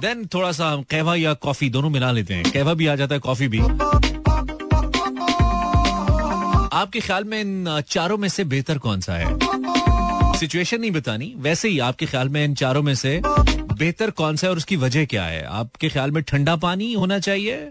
देन 0.00 0.26
थोड़ा 0.34 0.52
सा 0.52 0.76
कहवा 0.90 1.14
या 1.16 1.34
कॉफ़ी 1.34 1.70
दोनों 1.70 1.90
मिला 1.90 2.12
लेते 2.12 2.34
हैं। 2.34 2.50
कहवा 2.50 2.74
भी 2.74 2.86
आ 2.86 2.96
जाता 2.96 3.14
है, 3.14 3.18
कॉफ़ी 3.18 3.48
भी। 3.48 3.58
आपके 6.76 7.00
ख्याल 7.00 7.24
में 7.24 7.40
इन 7.40 7.82
चारों 7.88 8.18
में 8.18 8.28
से 8.28 8.44
बेहतर 8.44 8.78
कौन 8.78 9.00
सा 9.00 9.12
है? 9.12 9.38
सिचुएशन 10.38 10.80
नहीं 10.80 10.90
बतानी। 10.90 11.34
वैसे 11.36 11.68
ही 11.68 11.78
आपके 11.78 12.06
ख्याल 12.06 12.28
में 12.28 12.44
इन 12.44 12.54
चारों 12.54 12.82
में 12.82 12.94
से 12.94 13.22
बेहतर 13.78 14.10
कौन 14.10 14.36
सा 14.36 14.46
है 14.46 14.50
और 14.50 14.56
उसकी 14.56 14.76
वजह 14.76 15.04
क्या 15.04 15.24
है? 15.24 15.44
आपके 15.44 15.88
ख्याल 15.88 16.10
में 16.10 16.22
ठंडा 16.22 16.56
पानी 16.56 16.92
होना 16.92 17.18
चाहिए? 17.18 17.70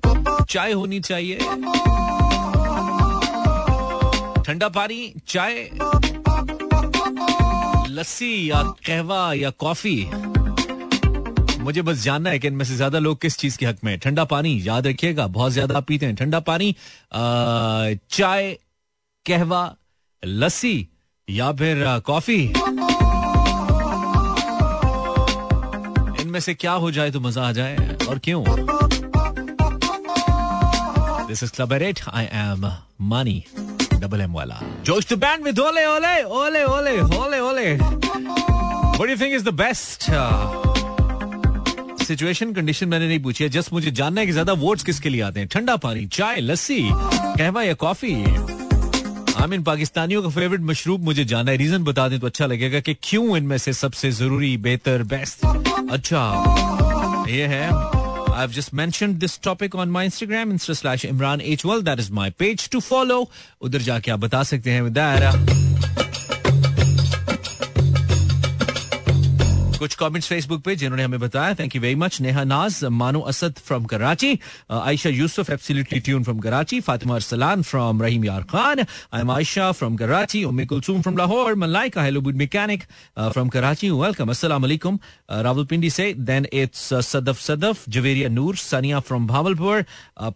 चाय 0.49 0.71
होनी 0.71 0.99
चाहिए? 0.99 1.39
ठंडा 4.45 4.67
पानी, 4.69 5.13
चाय, 5.27 5.53
लस्सी 7.89 8.49
या 8.49 8.61
कहवा 8.87 9.33
या 9.33 9.49
कॉफ़ी। 9.59 9.95
मुझे 11.63 11.81
बस 11.81 12.03
जानना 12.03 12.29
है 12.29 12.39
कि 12.39 12.47
इनमें 12.47 12.65
से 12.65 12.75
ज़्यादा 12.75 12.99
लोग 12.99 13.21
किस 13.21 13.37
चीज़ 13.37 13.57
के 13.57 13.65
हक 13.65 13.77
में 13.83 13.97
ठंडा 13.99 14.23
पानी, 14.25 14.59
याद 14.63 14.87
रखिएगा, 14.87 15.27
बहुत 15.27 15.51
ज़्यादा 15.51 15.79
पीते 15.79 16.05
हैं। 16.05 16.15
ठंडा 16.15 16.39
पानी 16.39 16.75
चाय, 17.13 18.51
कहवा, 19.25 19.75
लस्सी 20.23 20.87
या 21.27 21.51
फिर 21.51 21.83
कॉफ़ी। 22.05 22.41
इनमें 26.21 26.39
से 26.39 26.53
क्या 26.53 26.71
हो 26.71 26.91
जाए 26.91 27.11
तो 27.11 27.19
मज़ा 27.19 27.47
आ 27.47 27.51
जाए, 27.51 27.97
और 28.09 28.19
क्यों? 28.19 28.43
This 31.27 31.43
is 31.43 31.51
club 31.51 31.73
at 31.73 31.99
I 32.13 32.25
am 32.25 32.71
money 33.13 33.43
double 34.05 34.21
M 34.21 34.33
वाला। 34.33 34.61
जोश 34.85 35.07
टू 35.09 35.15
बैंड 35.17 35.43
विद 35.45 35.59
ओले 35.59 35.85
ओले 35.87 36.21
ओले 36.23 36.63
ओले 36.65 36.99
ओले 37.19 37.39
ओले 37.39 37.77
do 38.97 39.11
you 39.11 39.17
think 39.17 39.33
is 39.35 39.43
the 39.43 39.51
best? 39.55 40.05
Situation 42.03 42.51
condition 42.53 42.87
मैंने 42.87 43.07
नहीं 43.07 43.19
पूछी 43.23 43.43
है। 43.43 43.49
जस्ट 43.49 43.71
मुझे 43.73 43.91
जानना 43.91 44.21
है 44.21 44.25
कि 44.27 44.31
ज़्यादा 44.31 44.53
वोट्स 44.53 44.83
किसके 44.83 45.09
लिए 45.09 45.21
आते 45.21 45.39
हैं। 45.39 45.47
ठंडा 45.47 45.75
पानी, 45.85 46.05
चाय, 46.07 46.39
लस्सी, 46.41 46.79
कहवा 46.91 47.63
या 47.63 47.73
कॉफ़ी 47.73 48.13
आई 49.35 49.47
मीन 49.49 49.63
पाकिस्तानियों 49.63 50.21
का 50.23 50.29
फेवरेट 50.29 50.61
मशरूब 50.61 51.03
मुझे 51.03 51.25
जाना 51.25 51.51
है। 51.51 51.57
रीजन 51.57 51.83
बता 51.83 52.07
दें 52.09 52.19
तो 52.19 52.27
अच्छा 52.27 52.45
लगेगा 52.45 52.79
कि 52.79 52.93
क्यों 53.03 53.37
इनमें 53.37 53.57
से 53.57 53.73
सबसे 53.73 54.11
ज़रूरी, 54.11 54.55
बेहतर 54.57 55.03
बेस्ट 55.03 55.45
अच्छा 55.91 57.25
ये 57.29 57.45
है। 57.47 57.69
I've 58.34 58.52
just 58.52 58.72
mentioned 58.72 59.20
this 59.20 59.36
topic 59.38 59.74
on 59.74 59.90
my 59.90 60.06
Instagram, 60.06 60.52
insta 60.52 60.76
slash 60.76 61.02
Imran 61.02 61.42
H. 61.42 61.62
That 61.84 61.98
is 61.98 62.10
my 62.10 62.30
page 62.30 62.68
to 62.70 62.80
follow. 62.80 63.28
उधर 63.62 63.82
जाके 63.90 64.10
आप 64.10 64.20
बता 64.20 64.42
सकते 64.42 64.70
हैं 64.70 64.82
with 64.82 64.94
that. 64.94 65.73
कुछ 69.79 69.95
कमेंट्स 69.95 70.27
फेसबुक 70.27 70.61
पे 70.63 70.75
जिन्होंने 70.75 71.03
हमें 71.03 71.19
बताया। 71.19 71.53
Thank 71.53 71.75
you 71.75 71.81
very 71.81 71.95
much 71.95 72.19
Neha 72.21 72.43
Naz, 72.43 72.83
Mano 72.91 73.19
Asad 73.21 73.55
from 73.65 73.83
Karachi. 73.85 74.39
Ayesha 74.71 75.09
Yusuf 75.09 75.49
absolutely 75.49 75.99
tune 75.99 76.23
from 76.23 76.39
Karachi. 76.39 76.79
Fatima 76.81 77.15
Arsalan 77.15 77.61
from 77.61 78.01
Rahim 78.01 78.25
Yar 78.25 78.43
Khan. 78.51 78.79
I 78.79 79.21
am 79.21 79.31
Ayesha 79.31 79.71
from 79.71 79.95
Karachi. 79.95 80.43
Ummi 80.43 80.65
Kulsoom 80.65 81.01
from 81.01 81.17
Lahore. 81.17 81.55
Malaika 81.55 82.03
hello 82.03 82.21
बुड 82.21 82.35
mechanic 82.35 82.83
from 83.19 83.49
Karachi. 83.49 83.89
Welcome 83.91 84.29
अस्सलाम 84.29 84.61
वालेकुम 84.61 84.99
रावलपिंडी 85.31 85.89
से 85.89 86.13
then 86.19 86.47
it's 86.53 86.93
Sadaf 87.11 87.41
Sadaf. 87.41 87.83
Javeria 87.89 88.29
Noor, 88.29 88.55
Sania 88.55 88.99
from 88.99 89.27
Bahawalpur. 89.27 89.85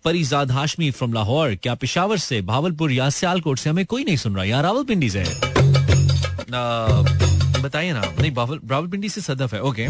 Parizad 0.03 0.51
Hashmi 0.51 0.91
from 0.91 1.13
Lahore. 1.13 1.55
क्या 1.63 1.75
पिशावर 1.75 2.17
से, 2.17 2.41
भावलपुर 2.41 2.91
या 2.91 3.10
सियालकोट 3.10 3.60
से 3.60 3.69
हमें 3.69 3.86
कोई 3.86 4.03
नहीं 4.03 4.17
सुन 4.17 4.36
रहा। 4.36 4.43
यार 4.46 4.63
रावलपिंडी 4.63 5.10
से। 5.10 5.24
बताइए 7.62 7.94
ना। 7.94 8.01
नहीं 8.20 8.32
रावलपिंडी 8.70 9.10
से 9.10 9.22
सदफ 9.22 9.54
है। 9.54 9.62
Okay 9.62 9.88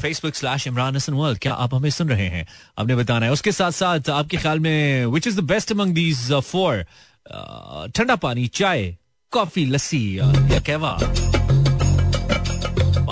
Facebook 0.00 0.34
slash 0.34 0.66
Imran 0.66 0.96
Hasan 0.96 1.14
world 1.14 1.38
क्या 1.38 1.52
आप 1.54 1.74
हमें 1.74 1.90
सुन 1.90 2.08
रहे 2.08 2.28
हैं? 2.28 2.46
आपने 2.78 2.94
बताना 2.94 3.26
है। 3.26 3.32
उसके 3.32 3.52
साथ 3.52 3.70
साथ 3.70 4.10
आपके 4.10 4.36
ख्याल 4.36 4.60
में 4.60 5.06
which 5.06 5.26
is 5.26 5.40
the 5.40 5.44
best 5.44 5.72
among 5.72 5.94
these 5.94 6.32
four 6.32 6.84
thanda 7.88 8.16
pani, 8.16 8.46
chai, 8.48 8.96
coffee, 9.32 9.66
लस्सी 9.66 10.18
या 10.18 10.60
कहवा? 10.60 10.98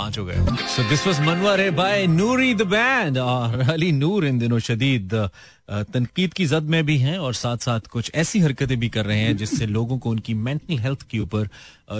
पाँच 0.01 0.19
हो 0.19 0.25
गए। 0.25 0.57
सो 0.75 0.89
दिस 0.89 1.07
वाज 1.07 1.21
मनवर 1.21 1.61
है 1.61 1.71
बाय 1.77 2.07
नूरी 2.09 2.55
द 2.55 2.63
बैंड 2.69 3.19
और 3.19 3.61
अली 3.71 3.93
नूर 3.95 4.27
इन 4.27 4.39
दिनों 4.39 4.59
शदीद 4.59 5.15
तनकीद 5.71 6.33
की 6.35 6.45
जद 6.47 6.71
में 6.71 6.85
भी 6.87 6.97
हैं 6.99 7.19
और 7.19 7.35
साथ 7.35 7.57
साथ 7.63 7.81
कुछ 7.91 8.11
ऐसी 8.15 8.39
हरकतें 8.41 8.79
भी 8.81 8.89
कर 8.89 9.05
रहे 9.07 9.19
हैं 9.19 9.37
जिससे 9.37 9.67
लोगों 9.67 9.99
को 9.99 10.11
उनकी 10.11 10.35
मेंटल 10.37 10.79
हेल्थ 10.79 11.03
के 11.11 11.19
ऊपर 11.19 11.49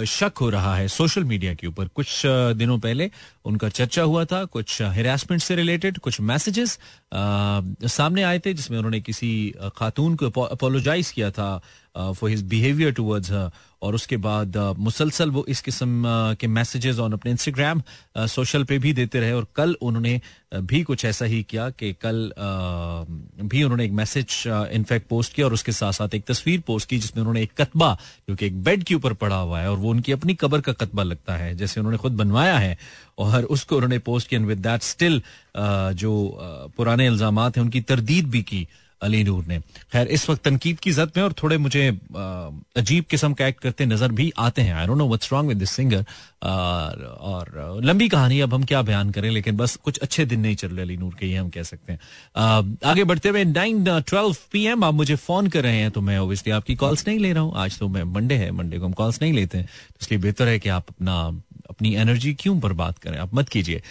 शक 0.07 0.41
हो 0.41 0.49
रहा 0.49 0.75
है 0.75 0.87
सोशल 0.87 1.23
मीडिया 1.23 1.53
के 1.53 1.67
ऊपर। 1.67 1.87
कुछ 1.95 2.21
दिनों 2.57 2.77
पहले 2.79 3.09
उनका 3.45 3.69
चर्चा 3.69 4.03
हुआ 4.03 4.23
था, 4.25 4.43
कुछ 4.45 4.81
हेरासमेंट 4.81 5.41
से 5.41 5.55
रिलेटेड 5.55 5.97
कुछ 5.99 6.19
मैसेजेस 6.21 6.77
सामने 7.91 8.23
आए 8.23 8.39
थे 8.39 8.53
जिसमें 8.53 8.77
उन्होंने 8.77 8.99
किसी 9.01 9.31
खातून 9.77 10.15
को 10.15 10.41
अपोलोजाइज 10.41 11.11
किया 11.11 11.31
था 11.31 11.49
for 11.95 12.29
his 12.29 12.41
behaviour 12.43 12.91
towards 12.91 13.31
her 13.31 13.51
और 13.81 13.95
उसके 13.95 14.17
बाद 14.17 14.57
मुसलसल 14.77 15.29
वो 15.31 15.43
इस 15.49 15.61
किस्म 15.61 16.03
के 16.39 16.47
मैसेजेस 16.47 16.99
ऑन 16.99 17.13
अपने 17.13 17.31
इंस्टाग्राम 17.31 17.81
सोशल 18.17 18.63
पे 18.63 18.77
भी 18.79 18.91
देते 18.93 19.19
रहे 19.19 19.31
और 19.31 19.47
कल 19.55 19.75
उन्होंने 19.81 20.19
भी 20.53 20.81
कुछ 20.83 21.05
ऐसा 21.05 21.25
ही 21.25 21.41
किया 21.43 21.69
कि 21.69 21.91
कल 22.01 22.31
भी 23.41 23.63
उन्होंने 23.63 23.85
एक 23.85 23.91
मैसेज 23.91 24.43
इनफैक्ट 24.47 25.07
पोस्ट 25.07 25.33
किया 25.33 25.47
और 25.47 25.53
उसके 25.53 25.71
साथ 25.71 25.91
साथ 25.91 26.15
एक 26.15 26.25
तस्वीर 26.27 26.59
पोस्ट 26.67 26.89
की 26.89 26.97
जिसमें 26.97 27.21
उन्होंने 27.21 27.41
एक 27.43 27.51
कतबा, 27.57 27.97
जो 28.29 28.35
कि 28.35 28.45
एक 28.45 28.63
बेड 28.63 28.83
के 28.83 28.95
ऊपर 28.95 29.13
पड़ा 29.13 29.35
हुआ 29.35 29.59
है 29.59 29.71
और 29.71 29.77
वो 29.77 29.89
उनकी 29.89 30.11
अपनी 30.11 30.33
कबर 30.35 30.61
का 30.61 30.73
कतबा 30.73 31.03
लगता 31.03 31.35
है, 31.37 31.55
जैसे 31.55 31.79
उन्होंने 31.79 31.97
खुद 31.97 32.11
बनवाया 32.11 32.57
है। 32.57 32.77
और 33.19 33.43
उसको 33.45 33.75
उन्होंने 33.75 33.99
पोस्ट 33.99 34.27
किया 34.27 34.41
विद 34.41 34.57
दैट 34.57 34.81
स्टिल 34.83 35.21
जो 35.57 36.13
पुराने 36.77 37.05
इल्ज़ाम 37.07 37.39
हैं, 37.39 37.57
उनकी 37.57 37.81
तरदीद 37.81 38.29
भी 38.29 38.41
की। 38.43 38.67
अली 39.01 39.23
नूर 39.23 39.45
ने। 39.45 39.59
खैर, 39.59 40.07
इस 40.07 40.29
वक्त 40.29 40.43
तनकीद 40.43 40.79
की 40.79 40.91
जद 40.91 41.11
में 41.17 41.23
और 41.23 41.33
थोड़े 41.33 41.57
मुझे 41.57 41.87
अजीब 42.77 43.05
किस्म 43.09 43.33
का 43.33 43.47
एक्ट 43.47 43.59
करते 43.61 43.85
नज़र 43.85 44.11
भी 44.11 44.31
आते 44.39 44.61
हैं। 44.61 44.73
I 44.73 44.87
don't 44.87 44.97
know 44.97 45.07
what's 45.07 45.31
wrong 45.33 45.49
with 45.49 45.57
this 45.57 45.71
singer 45.71 46.05
और 46.43 47.79
लंबी 47.83 48.07
कहानी, 48.09 48.39
अब 48.39 48.53
हम 48.53 48.63
क्या 48.63 48.81
बयान 48.81 49.11
करें? 49.11 49.29
लेकिन 49.31 49.57
बस 49.57 49.75
कुछ 49.77 49.99
अच्छे 49.99 50.25
दिन 50.25 50.39
नहीं 50.39 50.55
चल 50.55 50.67
रहे 50.67 50.81
अली 50.81 50.97
नूर 50.97 51.15
के, 51.19 51.25
ये 51.25 51.37
हम 51.37 51.49
कह 51.49 51.63
सकते 51.63 51.93
हैं। 51.93 51.99
आगे 52.85 53.03
बढ़ते 53.03 53.29
हुए 53.29 53.43
नाइन 53.45 53.83
ट्वेल्व 53.83 54.35
पी 54.51 54.65
एम 54.67 54.83
आप 54.83 54.93
मुझे 54.93 55.15
फ़ोन 55.17 55.47
कर 55.47 55.63
रहे 55.63 55.77
हैं 55.77 55.91
तो 55.91 56.01
मैं 56.01 56.17
ओबियसली 56.19 56.51
आपकी 56.53 56.75
कॉल्स 56.75 57.07
नहीं 57.07 57.19
ले 57.19 57.33
रहा 57.33 57.43
हूँ। 57.43 57.53
आज 57.55 57.79
तो 57.79 57.87
मैं 57.87 58.03
मंडे 58.13 58.35
है 58.35 58.51
मंडे 58.53 58.79
को 58.79 58.85
हम 58.85 58.93
कॉल्स 58.93 59.21
नहीं 59.21 59.33
लेते 59.33 59.57
हैं। 59.57 59.65
तो 59.65 59.97
इसलिए 60.01 60.19
बेहतर 60.21 60.47
है 60.47 60.59
कि 60.59 60.69
आप 60.69 60.89
अपना 60.89 61.15
अपनी 61.71 61.93
एनर्जी 61.95 62.33
क्यों 62.33 62.59
बर्बाद 62.59 62.97
करें? 62.99 63.17
आप 63.17 63.33
मत 63.33 63.49
कीजिए। 63.49 63.81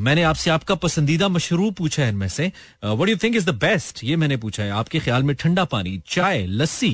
मैंने 0.00 0.22
आपसे 0.22 0.50
आपका 0.50 0.74
पसंदीदा 0.76 1.28
मशरूब 1.28 1.74
पूछा 1.74 2.02
है 2.02 2.08
इनमें 2.08 2.28
से। 2.28 2.50
What 2.84 3.08
you 3.08 3.16
think 3.16 3.36
is 3.36 3.46
the 3.46 3.54
best 3.56 4.04
ये 4.04 4.16
मैंने 4.16 4.36
पूछा 4.36 4.62
है। 4.62 4.70
आपके 4.72 4.98
ख्याल 4.98 5.22
में 5.22 5.34
ठंडा 5.36 5.64
पानी, 5.66 6.00
चाय, 6.06 6.46
लस्सी 6.46 6.92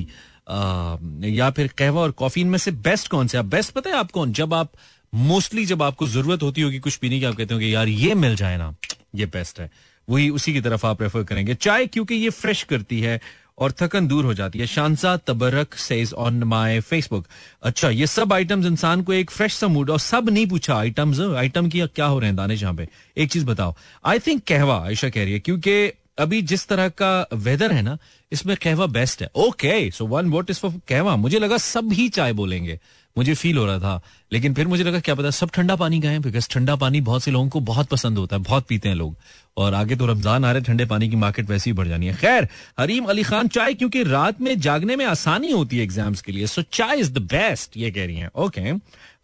या 1.31 1.51
फिर 1.51 1.71
कहवा 1.79 2.03
और 2.03 2.11
कॉफ़ी, 2.13 2.41
इनमें 2.41 2.59
से 2.59 2.71
बेस्ट 2.71 3.09
कौन 3.09 3.27
से? 3.27 3.39
आप 3.39 3.45
बेस्ट 3.47 3.73
पता 3.73 3.91
है 3.91 3.97
आप 3.97 4.11
कौन? 4.11 4.33
जब 4.33 4.55
आप 4.55 4.73
मोस्टली 5.13 5.65
जब 5.67 5.83
आपको 5.83 6.07
ज़रूरत 6.07 6.43
होती 6.43 6.61
होगी 6.61 6.79
कुछ 6.79 6.97
पीने 6.97 7.19
की, 7.19 7.25
आप 7.25 7.35
कहते 7.35 7.55
हो 7.55 7.61
यार, 7.61 7.89
ये 7.89 8.15
मिल 8.17 8.37
जाए 8.37 8.57
ना। 8.57 8.75
ये 9.15 9.27
बेस्ट 9.27 9.61
है। 9.61 9.71
वही 10.09 10.29
उसी 10.31 10.53
की 10.53 10.61
तरफ़ 10.61 10.87
आप 10.87 11.03
रेफर 11.03 11.23
करेंगे। 11.23 11.55
चाय, 11.57 11.87
क्योंकि 11.87 12.15
ये 12.15 12.31
फ्रेश 12.31 12.63
करती 12.63 13.01
है 13.01 13.21
और 13.59 13.73
थकन 13.73 14.07
दूर 14.07 14.25
हो 14.25 14.35
जाती 14.35 14.59
है। 14.59 14.67
Shansa 14.67 15.17
Tabarak 15.17 15.75
says 15.75 16.13
on 16.13 16.43
my 16.45 16.81
Facebook 16.81 17.27
अच्छा 17.63 17.91
ये 17.91 18.07
सब 18.07 18.33
आइटम्स 18.33 18.67
इंसान 18.67 19.03
को 19.03 19.13
एक 19.13 19.31
फ्रेश 19.31 19.55
सा 19.55 19.69
मूड 19.69 19.91
और 19.91 20.01
सब 20.01 20.31
नहीं 20.31 20.47
पूछा 20.47 20.77
आइटम्स 20.77 21.21
आइटम 21.21 21.69
की 21.69 21.87
क्या 21.87 22.07
हो 22.07 22.19
रहे 22.19 22.29
हैं 22.29 22.37
दानिश 22.37 22.63
यहाँ 22.63 22.75
पे? 22.75 22.89
एक 23.17 23.31
चीज़ 23.33 23.45
बताओ। 23.47 23.75
आई 24.05 24.19
थिंक 24.19 24.43
कहवा, 24.49 24.83
आयशा 24.85 25.09
कह 25.09 25.25
रही 25.25 25.33
है, 25.33 25.39
क्योंकि 25.39 25.93
अभी 26.19 26.41
जिस 26.43 26.67
तरह 26.69 26.89
का 26.89 27.29
वेदर 27.35 27.73
है 27.73 27.83
ना, 27.83 27.97
इसमें 28.33 28.57
कहवा 28.57 28.87
बेस्ट 28.87 29.23
है। 29.23 29.31
Okay 29.37 29.91
so 29.91 30.07
one 30.07 30.31
vote 30.31 30.51
is 30.51 30.59
for 30.59 30.73
kahwa? 30.89 31.17
मुझे 31.17 31.39
लगा 31.39 31.57
सब 31.59 31.93
ही 31.93 32.09
चाय 32.09 32.33
बोलेंगे। 32.33 32.79
मुझे 33.17 33.35
फील 33.35 33.57
हो 33.59 33.65
रहा 33.67 33.79
था। 33.79 34.01
लेकिन 34.33 34.55
फिर 34.55 34.67
मुझे 34.69 34.85
लगा, 34.85 35.01
क्या 35.01 35.15
पता 35.15 35.31
सब 35.31 35.51
ठंडा 35.51 35.77
पानी 35.77 36.01
का 36.01 36.09
है 36.09 36.19
बिकॉज़ 36.19 36.49
ठंडा 36.51 36.77
पानी 36.77 37.01
बहुत 37.01 37.23
से 37.23 37.31
लोगों 37.31 37.49
को 37.49 37.61
बहुत 37.63 37.89
पसंद 37.89 38.19
होता 38.19 38.37
है, 38.37 38.43
बहुत 38.43 38.67
पीते 38.69 38.89
हैं 38.89 38.97
लोग। 38.97 39.17
और 39.57 39.75
आगे 39.75 39.97
तो 39.97 40.07
रमज़ान 40.07 40.45
आ 40.45 40.51
रहे 40.53 40.63
ठंडे 40.63 40.85
पानी 40.85 41.09
की 41.09 41.17
मार्केट 41.17 41.49
वैसे 41.49 41.71
ही 41.71 41.75
बढ़ 41.75 41.89
जानी 41.89 42.07
है। 42.07 42.15
खैर, 42.15 42.49
हरीम 42.81 43.05
अली 43.05 43.23
खान 43.23 43.49
चाय, 43.49 43.75
क्योंकि 43.75 44.03
रात 44.03 44.41
में 44.41 44.59
जागने 44.61 44.97
में 44.97 45.05
आसानी 45.07 45.51
होती 45.51 45.77
है 45.77 45.83
एग्ज़ाम्स 45.83 46.21
के 46.23 46.33
लिए। 46.33 46.47
सो 46.47 46.63
चाय 46.63 46.99
इज़ 46.99 47.13
द 47.13 47.19
बेस्ट 47.25 47.77
ये 47.77 47.91
कह 47.91 48.07
रही 48.07 48.17
है। 48.17 48.31
ओके 48.37 48.75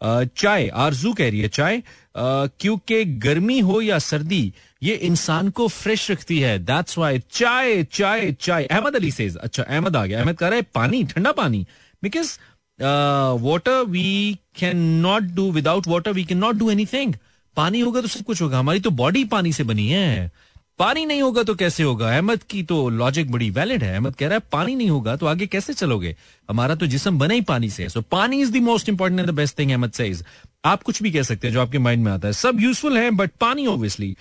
चाय, 0.03 0.67
आरज़ू 0.67 1.13
कह 1.13 1.29
रही 1.29 1.41
है 1.41 1.47
चाय। 1.49 1.81
क्योंकि 2.17 3.03
गर्मी 3.05 3.59
हो 3.59 3.79
या 3.81 3.99
सर्दी, 3.99 4.53
ये 4.83 4.95
इंसान 4.95 5.49
को 5.49 5.67
फ्रेश 5.67 6.09
रखती 6.11 6.39
है। 6.39 6.57
दैट्स 6.61 6.97
वाई 6.97 7.19
चाय 7.31 7.83
चाय 7.83 8.31
चाय। 8.31 8.65
अहमद 8.65 8.95
अली 8.95 9.11
सेज 9.11 9.35
अच्छा 9.37 9.63
अहमद 9.63 9.95
आ 9.95 10.05
गया। 10.05 10.19
अहमद 10.21 10.37
कह 10.37 10.47
रहा 10.47 10.55
है, 10.55 10.65
पानी, 10.75 11.03
ठंडा 11.05 11.31
पानी। 11.31 11.65
Because 12.03 12.37
water 12.79 13.83
we 13.83 14.37
can 14.59 14.77
not 15.01 15.23
do 15.35 15.51
without 15.51 15.87
water 15.87 16.11
we 16.11 16.23
can 16.23 16.37
not 16.37 16.55
do 16.55 16.69
any 16.71 16.85
thing 16.85 17.13
पानी 17.57 17.79
होगा 17.79 18.01
तो 18.01 18.07
सब 18.07 18.23
कुछ 18.25 18.41
होगा। 18.41 18.59
हमारी 18.59 18.79
तो 18.79 18.91
बॉडी 18.91 19.23
पानी 19.25 19.53
से 19.53 19.63
बनी 19.63 19.87
है। 19.89 20.31
पानी 20.79 21.05
नहीं 21.05 21.21
होगा 21.21 21.41
तो 21.43 21.53
कैसे 21.55 21.83
होगा? 21.83 22.07
अहमद 22.15 22.43
की 22.43 22.61
तो 22.63 22.77
लॉजिक 22.89 23.31
बड़ी 23.31 23.49
वैलिड 23.49 23.83
है। 23.83 23.93
अहमद 23.95 24.15
कह 24.15 24.27
रहा 24.27 24.35
है, 24.35 24.41
पानी 24.51 24.75
नहीं 24.75 24.89
होगा 24.89 25.15
तो 25.15 25.25
आगे 25.25 25.47
कैसे 25.47 25.73
चलोगे? 25.73 26.15
हमारा 26.49 26.75
तो 26.75 26.85
जिसम 26.85 27.19
बना 27.19 27.33
ही 27.33 27.41
पानी 27.41 27.69
से 27.69 27.89
so 27.89 28.01
pani 28.11 28.41
is 28.41 28.51
the 28.51 28.61
most 28.63 28.89
important 28.89 29.19
and 29.19 29.29
the 29.29 29.33
best 29.33 29.57
thing 29.59 29.71
Ahmed 29.71 29.91
says 29.91 30.23
आप 30.65 30.83
कुछ 30.83 31.01
भी 31.03 31.11
कह 31.11 31.23
सकते 31.23 31.47
हैं 31.47 31.53
जो 31.53 31.61
आपके 31.61 31.79
माइंड 31.79 32.03
में 32.03 32.11
आता 32.11 32.27
है। 32.27 32.33
सब 32.33 32.59
यूजफुल 32.61 32.97
है 32.97 33.09
बट 33.11 33.31
पानी 33.41 33.65
ऑब्वियसली 33.67 34.15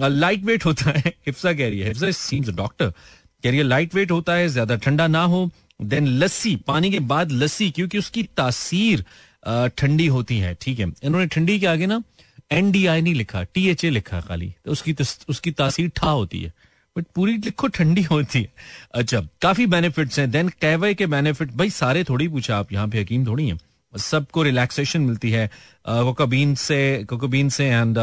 लाइट 0.00 0.44
वेट 0.44 0.64
होता 0.64 0.90
है। 0.90 1.02
हिफ्सा 1.26 1.52
कह 1.52 1.68
रही 1.68 1.80
है। 1.80 1.88
हिफ्सा 1.88 2.10
सीम्स 2.10 2.48
डॉक्टर 2.50 2.86
कह 2.86 3.50
रही 3.50 3.58
है 3.58 3.64
लाइट 3.64 3.94
वेट 3.94 4.10
होता 4.10 4.32
है, 4.32 4.48
ज़्यादा 4.48 4.76
ठंडा 4.76 5.06
ना 5.06 5.22
हो। 5.24 5.50
देन 5.80 6.06
लस्सी, 6.18 6.54
पानी 6.56 6.90
के 6.90 6.98
बाद 7.02 7.32
लस्सी, 7.32 7.70
क्योंकि 7.70 7.98
उसकी 7.98 8.22
तासीर 8.36 9.04
ठंडी 9.78 10.06
होती 10.06 10.38
है, 10.38 10.54
ठीक 10.60 10.78
है। 10.78 10.86
इन्होंने 11.02 11.26
ठंडी 11.26 11.58
के 11.60 11.66
आगे 11.66 11.86
ना 11.86 12.02
एनडीआई 12.50 13.00
नहीं 13.02 13.14
लिखा 13.14 13.42
टी 13.44 13.66
एच 13.68 13.84
ए 13.84 13.90
लिखा 13.90 14.20
खाली। 14.20 14.54
तो 14.64 14.72
उसकी 14.72 14.94
उसकी 15.28 15.50
तासीर 15.52 15.90
ठा 15.96 16.10
होती 16.10 16.40
है। 16.40 16.52
बट 16.96 17.06
पूरी 17.14 17.36
लिखो, 17.36 17.66
ठंडी 17.68 18.02
होती 18.02 18.40
है। 18.40 18.52
अच्छा 18.94 19.20
काफ़ी 19.42 19.66
बेनिफिट्स 19.66 20.18
हैं। 20.18 20.30
देन 20.30 20.48
कैवे 20.60 20.94
के 20.94 21.06
बेनिफिट 21.06 21.52
भाई 21.52 21.70
सारे 21.72 22.04
थोड़ी 22.04 22.28
पूछा 22.28 22.56
आप, 22.56 22.72
यहाँ 22.72 22.88
पे 22.88 23.00
हकीम 23.00 23.26
थोड़ी 23.26 23.48
हैं। 23.48 23.58
सबको 23.96 24.42
रिलैक्सेशन 24.42 25.00
मिलती 25.00 25.30
है 25.30 25.48
कोकोबीन 25.86 26.54
से 26.54 27.04
कोकोबीन 27.08 27.48
से 27.48 27.64
एंड 27.66 27.98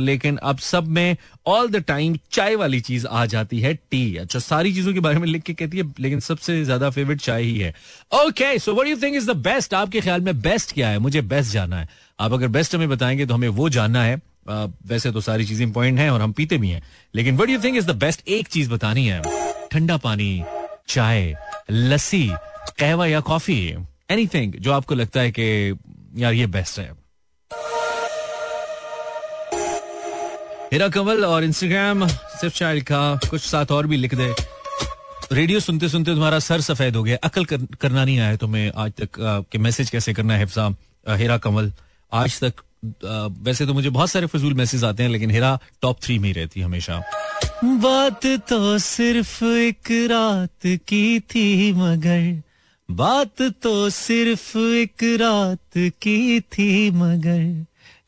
लेकिन 0.00 0.36
अब 0.42 0.58
सब 0.58 0.88
में 0.88 1.16
ऑल 1.46 1.68
द 1.68 1.76
टाइम 1.86 2.16
चाय 2.32 2.54
वाली 2.56 2.80
चीज़ 2.80 3.06
आ 3.06 3.24
जाती 3.26 3.60
है 3.60 3.74
टी 3.74 4.16
अच्छा 4.16 4.38
सारी 4.38 4.72
चीज़ों 4.74 4.92
के 4.94 5.00
बारे 5.00 5.18
में 5.18 5.26
लिख 5.28 5.42
के 5.42 5.54
कहती 5.54 5.78
है, 5.78 5.84
लेकिन 6.00 6.20
सबसे 6.20 6.64
ज़्यादा 6.64 6.90
फेवरेट 6.90 7.20
चाय 7.20 7.42
ही 7.42 7.58
है. 7.58 7.74
Okay 8.14 8.58
so 8.58 8.74
what 8.74 8.88
you 8.88 8.96
think 9.02 9.16
is 9.16 9.30
the 9.30 9.36
best 9.38 9.74
आपके 9.74 10.00
ख्याल 10.00 10.20
में 10.20 10.40
बेस्ट 10.40 10.72
क्या 10.74 10.88
है? 10.88 10.98
मुझे 10.98 11.22
बेस्ट 11.22 11.52
जाना 11.52 11.80
है. 11.80 11.88
आप 12.18 12.32
अगर 12.32 12.48
बेस्ट 12.48 12.74
हमें 12.74 12.88
बताएँगे 12.88 13.26
तो 13.26 13.34
हमें 13.34 13.48
वो 13.50 13.68
जानना 13.68 14.02
है. 14.04 14.20
वैसे 14.48 15.10
तो 15.12 15.20
सारी 15.20 15.44
चीज़ें 15.44 15.66
इंपॉर्टेंट 15.66 15.98
है 15.98 16.10
और 16.10 16.20
हम 16.22 16.32
पीते 16.32 16.58
भी 16.58 16.70
हैं. 16.70 16.82
लेकिन 17.14 17.36
what 17.36 17.50
you 17.50 17.58
think 17.60 17.76
is 17.76 17.86
the 17.86 17.96
best 17.96 18.28
एक 18.28 18.48
चीज़ 18.48 18.70
बतानी 18.70 19.06
है. 19.06 19.22
ठंडा 19.72 19.96
पानी, 19.96 20.42
चाय, 20.88 21.34
लस्सी, 21.70 22.28
कहवा 22.78 23.06
या 23.06 23.20
कॉफ़ी 23.22 23.58
एनीथिंग 24.10 24.52
जो 24.54 24.72
आपको 24.72 24.94
लगता 24.94 25.20
है 25.20 25.30
कि 25.30 25.78
यार 26.16 26.32
ये 26.32 26.46
बेस्ट 26.46 26.78
है 26.78 26.92
हिरा 30.72 30.88
कंवल 30.88 31.24
और 31.24 31.44
इंस्टाग्राम 31.44 32.06
सिर्फ़ 32.06 32.54
शायद 32.54 32.82
का 32.82 33.00
कुछ 33.30 33.40
साथ 33.40 33.72
और 33.72 33.86
भी 33.86 33.96
लिख 33.96 34.14
दे। 34.14 34.34
रेडियो 35.32 35.60
सुनते 35.60 35.88
सुनते 35.88 36.12
तुम्हारा 36.12 36.38
सर 36.38 36.60
सफ़ेद 36.60 36.96
हो 36.96 37.02
गया। 37.02 37.16
अकल 37.24 37.44
कर, 37.44 37.58
करना 37.80 38.04
नहीं 38.04 38.18
आया 38.20 38.36
तुम्हें 38.36 38.70
आज 38.76 38.92
तक 38.92 39.08
के 39.52 39.58
मैसेज 39.58 39.90
कैसे 39.90 40.14
करना 40.14 40.34
है 40.34 40.40
हिफ्सा 40.40 40.68
हेरा 41.08 41.38
कमल 41.38 41.72
आज 42.12 42.40
तक 42.40 42.52
आ, 43.06 43.26
वैसे 43.44 43.66
तो 43.66 43.74
मुझे 43.74 43.90
बहुत 43.90 44.10
सारे 44.10 44.26
फजूल 44.26 44.54
मैसेज 44.54 44.84
आते 44.84 45.02
हैं 45.02 45.10
लेकिन 45.10 45.30
हेरा 45.30 45.58
टॉप 45.82 46.00
थ्री 46.02 46.18
में 46.18 46.28
ही 46.28 46.32
रहती 46.32 46.60
हमेशा। 46.60 47.02
बात 47.64 48.26
तो 48.48 48.78
सिर्फ़ 48.78 49.44
एक 49.44 49.90
रात 50.10 50.66
की 50.88 51.20
थी 51.20 51.72
मगर 51.72 52.42
बात 52.88 53.42
तो 53.62 53.88
सिर्फ़ 53.90 54.56
एक 54.58 55.02
रात 55.20 55.78
की 56.02 56.40
थी, 56.40 56.90
मगर 56.90 57.64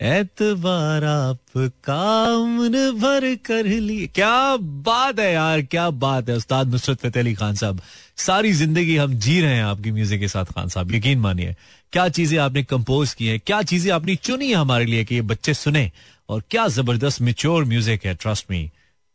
एतबार 0.07 1.05
आप 1.05 1.39
काम 1.85 2.59
भर 3.01 3.35
कर 3.47 3.67
ली 3.67 4.07
क्या 4.07 4.57
बात 4.57 5.19
है 5.21 5.33
यार, 5.33 5.63
क्या 5.63 5.89
बात 5.91 6.29
है। 6.29 6.37
उस्ताद 6.37 6.69
नुसरत 6.69 7.01
फतेह 7.01 7.23
अली 7.23 7.35
खान 7.35 7.55
साहब, 7.55 7.81
सारी 8.17 8.53
ज़िंदगी 8.53 8.97
हम 8.97 9.15
जी 9.15 9.41
रहे 9.41 9.55
हैं 9.55 9.65
आपकी 9.65 9.91
म्यूज़िक 9.93 10.21
के 10.21 10.29
साथ, 10.29 10.45
खान 10.47 10.69
साहब। 10.69 10.95
यकीन 10.95 11.19
मानिए, 11.19 11.55
क्या 11.93 12.09
चीज़ें 12.11 12.39
आपने 12.39 12.63
कंपोज 12.65 13.15
की 13.15 13.27
है? 13.27 13.39
क्या 13.39 13.63
चीज़ें 13.63 13.93
आपने 13.93 14.17
चुनी 14.17 14.49
है 14.49 14.55
हमारे 14.57 14.85
लिए 14.85 15.05
कि 15.05 15.15
ये 15.15 15.23
बच्चे 15.25 15.55
सुने? 15.55 15.91
और 16.29 16.43
क्या 16.51 16.67
ज़बरदस्त 16.69 17.21
मिच्योर 17.23 17.65
म्यूज़िक 17.65 18.05
है 18.07 18.15
ट्रस्ट 18.15 18.51
मी 18.51 18.69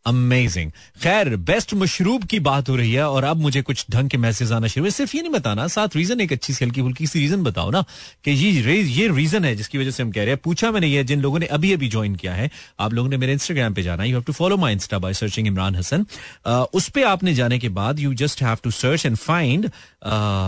अमेजिंग 0.06 0.72
खैर 1.04 1.36
बेस्ट 1.50 1.74
मशरूब 1.74 2.24
की 2.24 2.40
बात 2.42 2.70
हो 2.70 2.76
रही 2.76 2.92
है 2.94 3.08
और 3.10 3.24
अब 3.24 3.38
मुझे 3.38 3.62
कुछ 3.62 3.86
ढंग 3.92 4.10
के 4.10 4.18
मैसेज 4.18 4.52
आना 4.52 4.68
शुरू 4.68 4.86
है 4.86 4.92
सिर्फ़ 4.92 5.16
ये 5.16 5.22
नहीं 5.22 5.32
बताना 5.32 5.68
साथ 5.68 5.96
रीजन 5.96 6.22
एक 6.22 6.34
अच्छी 6.34 6.54
सी, 6.54 6.66
हल्की 6.66 6.82
फुल्की 6.82 7.08
सी 7.08 7.20
रीजन 7.20 7.44
बताओ 7.44 7.72
ना 7.72 7.84
कि 8.26 8.32
ये 8.32 8.82
ये 8.82 9.08
रीजन 9.08 9.46
है 9.46 9.56
जिसकी 9.56 9.78
वजह 9.78 9.92
से 9.92 10.04
हम 10.04 10.12
कह 10.12 10.22
रहे 10.22 10.30
हैं। 10.30 10.40
पूछा 10.44 10.72
मैंने 10.72 10.88
ये, 10.88 11.04
जिन 11.04 11.22
लोगों 11.22 11.40
ने 11.40 11.46
अभी 11.48 11.74
अभी 11.74 11.90
ज्वाइन 11.90 12.16
किया 12.16 12.34
है, 12.34 12.50
आप 12.80 12.94
लोगों 12.94 13.10
ने 13.10 13.18
मेरे 13.18 13.34
इंस्टाग्राम 13.34 13.74
पे 13.74 13.84
जाना 13.84 14.04
you 14.04 14.16
have 14.16 14.24
to 14.24 14.34
follow 14.34 14.58
my 14.58 14.74
insta 14.74 15.00
by 15.00 15.14
searching 15.14 15.48
Imran 15.48 15.76
Hasan 15.76 16.06
उस 16.74 16.90
पर 16.90 17.04
आपने 17.04 17.34
जाने 17.34 17.60
के 17.60 17.70
बाद 17.72 18.00
you 18.00 18.14
just 18.16 18.42
have 18.44 18.58
to 18.64 18.72
search 18.72 19.06
and 19.06 19.16
find 19.18 19.70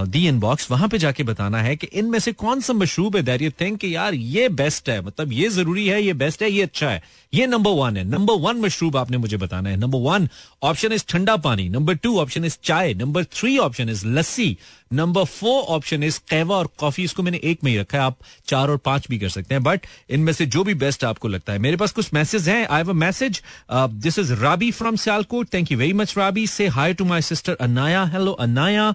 the 0.09 0.27
inbox 0.27 0.69
वहाँ 0.71 0.87
पे 0.89 0.97
जाके 0.97 1.23
बताना 1.23 1.61
है 1.61 1.75
कि 1.75 1.87
इनमें 1.93 2.19
से 2.19 2.31
कौन 2.33 2.61
सा 2.61 2.73
मशरूब 2.73 3.15
है 3.15 3.23
दैट 3.23 3.41
यू 3.41 3.51
थिंक 3.61 3.83
यार 3.85 4.13
ये 4.13 4.49
बेस्ट 4.51 4.89
है। 4.89 5.01
मतलब 5.05 5.31
ये 5.33 5.49
ज़रूरी 5.49 5.87
है, 5.87 6.01
ये 6.03 6.13
बेस्ट 6.13 6.43
है, 6.43 6.49
ये 6.51 6.61
अच्छा 6.63 6.89
है। 6.89 7.01
ये 7.33 7.47
नंबर 7.47 7.71
वन 7.71 7.97
है। 7.97 8.03
नंबर 8.03 8.33
वन 8.39 8.57
मशरूब 8.61 8.97
आपने 8.97 9.17
मुझे 9.17 9.37
बताना 9.43 9.69
है। 9.69 9.77
Number 9.77 9.99
one 9.99 10.27
option 10.63 10.93
is 10.93 11.03
thanda 11.09 11.35
pani. 11.47 11.67
Number 11.69 11.95
two 11.95 12.19
option 12.19 12.45
is 12.45 12.57
chai. 12.63 12.93
Number 12.93 13.23
three 13.33 13.57
option 13.57 13.89
is 13.89 14.05
lassi. 14.07 14.57
Number 14.93 15.23
four 15.25 15.61
option 15.75 16.03
is 16.03 16.19
kahwa 16.29 16.57
और 16.57 16.67
कॉफ़ी। 16.79 17.03
इसको 17.03 17.23
मैंने 17.23 17.39
एक 17.43 17.63
में 17.63 17.71
ही 17.71 17.77
रखा 17.77 17.97
है। 17.97 18.03
आप 18.03 18.17
चार 18.47 18.69
और 18.69 18.77
पाँच 18.85 19.07
भी 19.09 19.17
कर 19.19 19.29
सकते 19.29 19.55
हैं। 19.55 19.63
बट 19.63 19.85
इनमें 20.09 20.33
से 20.33 20.45
जो 20.47 20.63
भी 20.63 20.73
बेस्ट 20.83 21.03
आपको 21.03 21.27
लगता 21.27 21.53
है। 21.53 21.59
मेरे 21.59 21.77
पास 21.77 21.91
कुछ 21.91 22.13
मैसेज 22.13 22.49
हैं। 22.49 22.67
I 22.67 22.77
have 22.77 22.89
a 22.89 22.93
message 23.05 23.41
this 23.71 24.19
is 24.19 24.33
Rabi 24.33 24.71
from 24.71 24.95
Sialkot 24.95 25.53
thank 25.53 25.71
you 25.71 25.77
very 25.77 25.93
much 25.93 26.17
Rabi 26.17 26.47
से 26.47 26.67
hi 26.69 26.93
to 26.93 27.05
my 27.05 27.21
sister 27.21 27.57
Anaya 27.61 28.03
hello 28.13 28.31
Anaya 28.47 28.93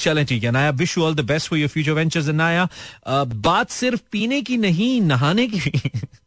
चलें 0.00 0.24
ठीक 0.26 0.44
है। 0.44 0.50
Naya 0.50 0.70
wish 0.72 0.96
you 0.98 1.04
all 1.04 1.14
the 1.14 1.20
best 1.20 1.48
for 1.48 1.58
your 1.58 1.68
future 1.68 1.92
ventures 1.92 2.28
Naya 2.28 2.68
बात 3.08 3.70
सिर्फ़ 3.70 4.00
पीने 4.12 4.40
की 4.42 4.56
नहीं, 4.56 5.00
नहाने 5.02 5.46
की। 5.46 5.60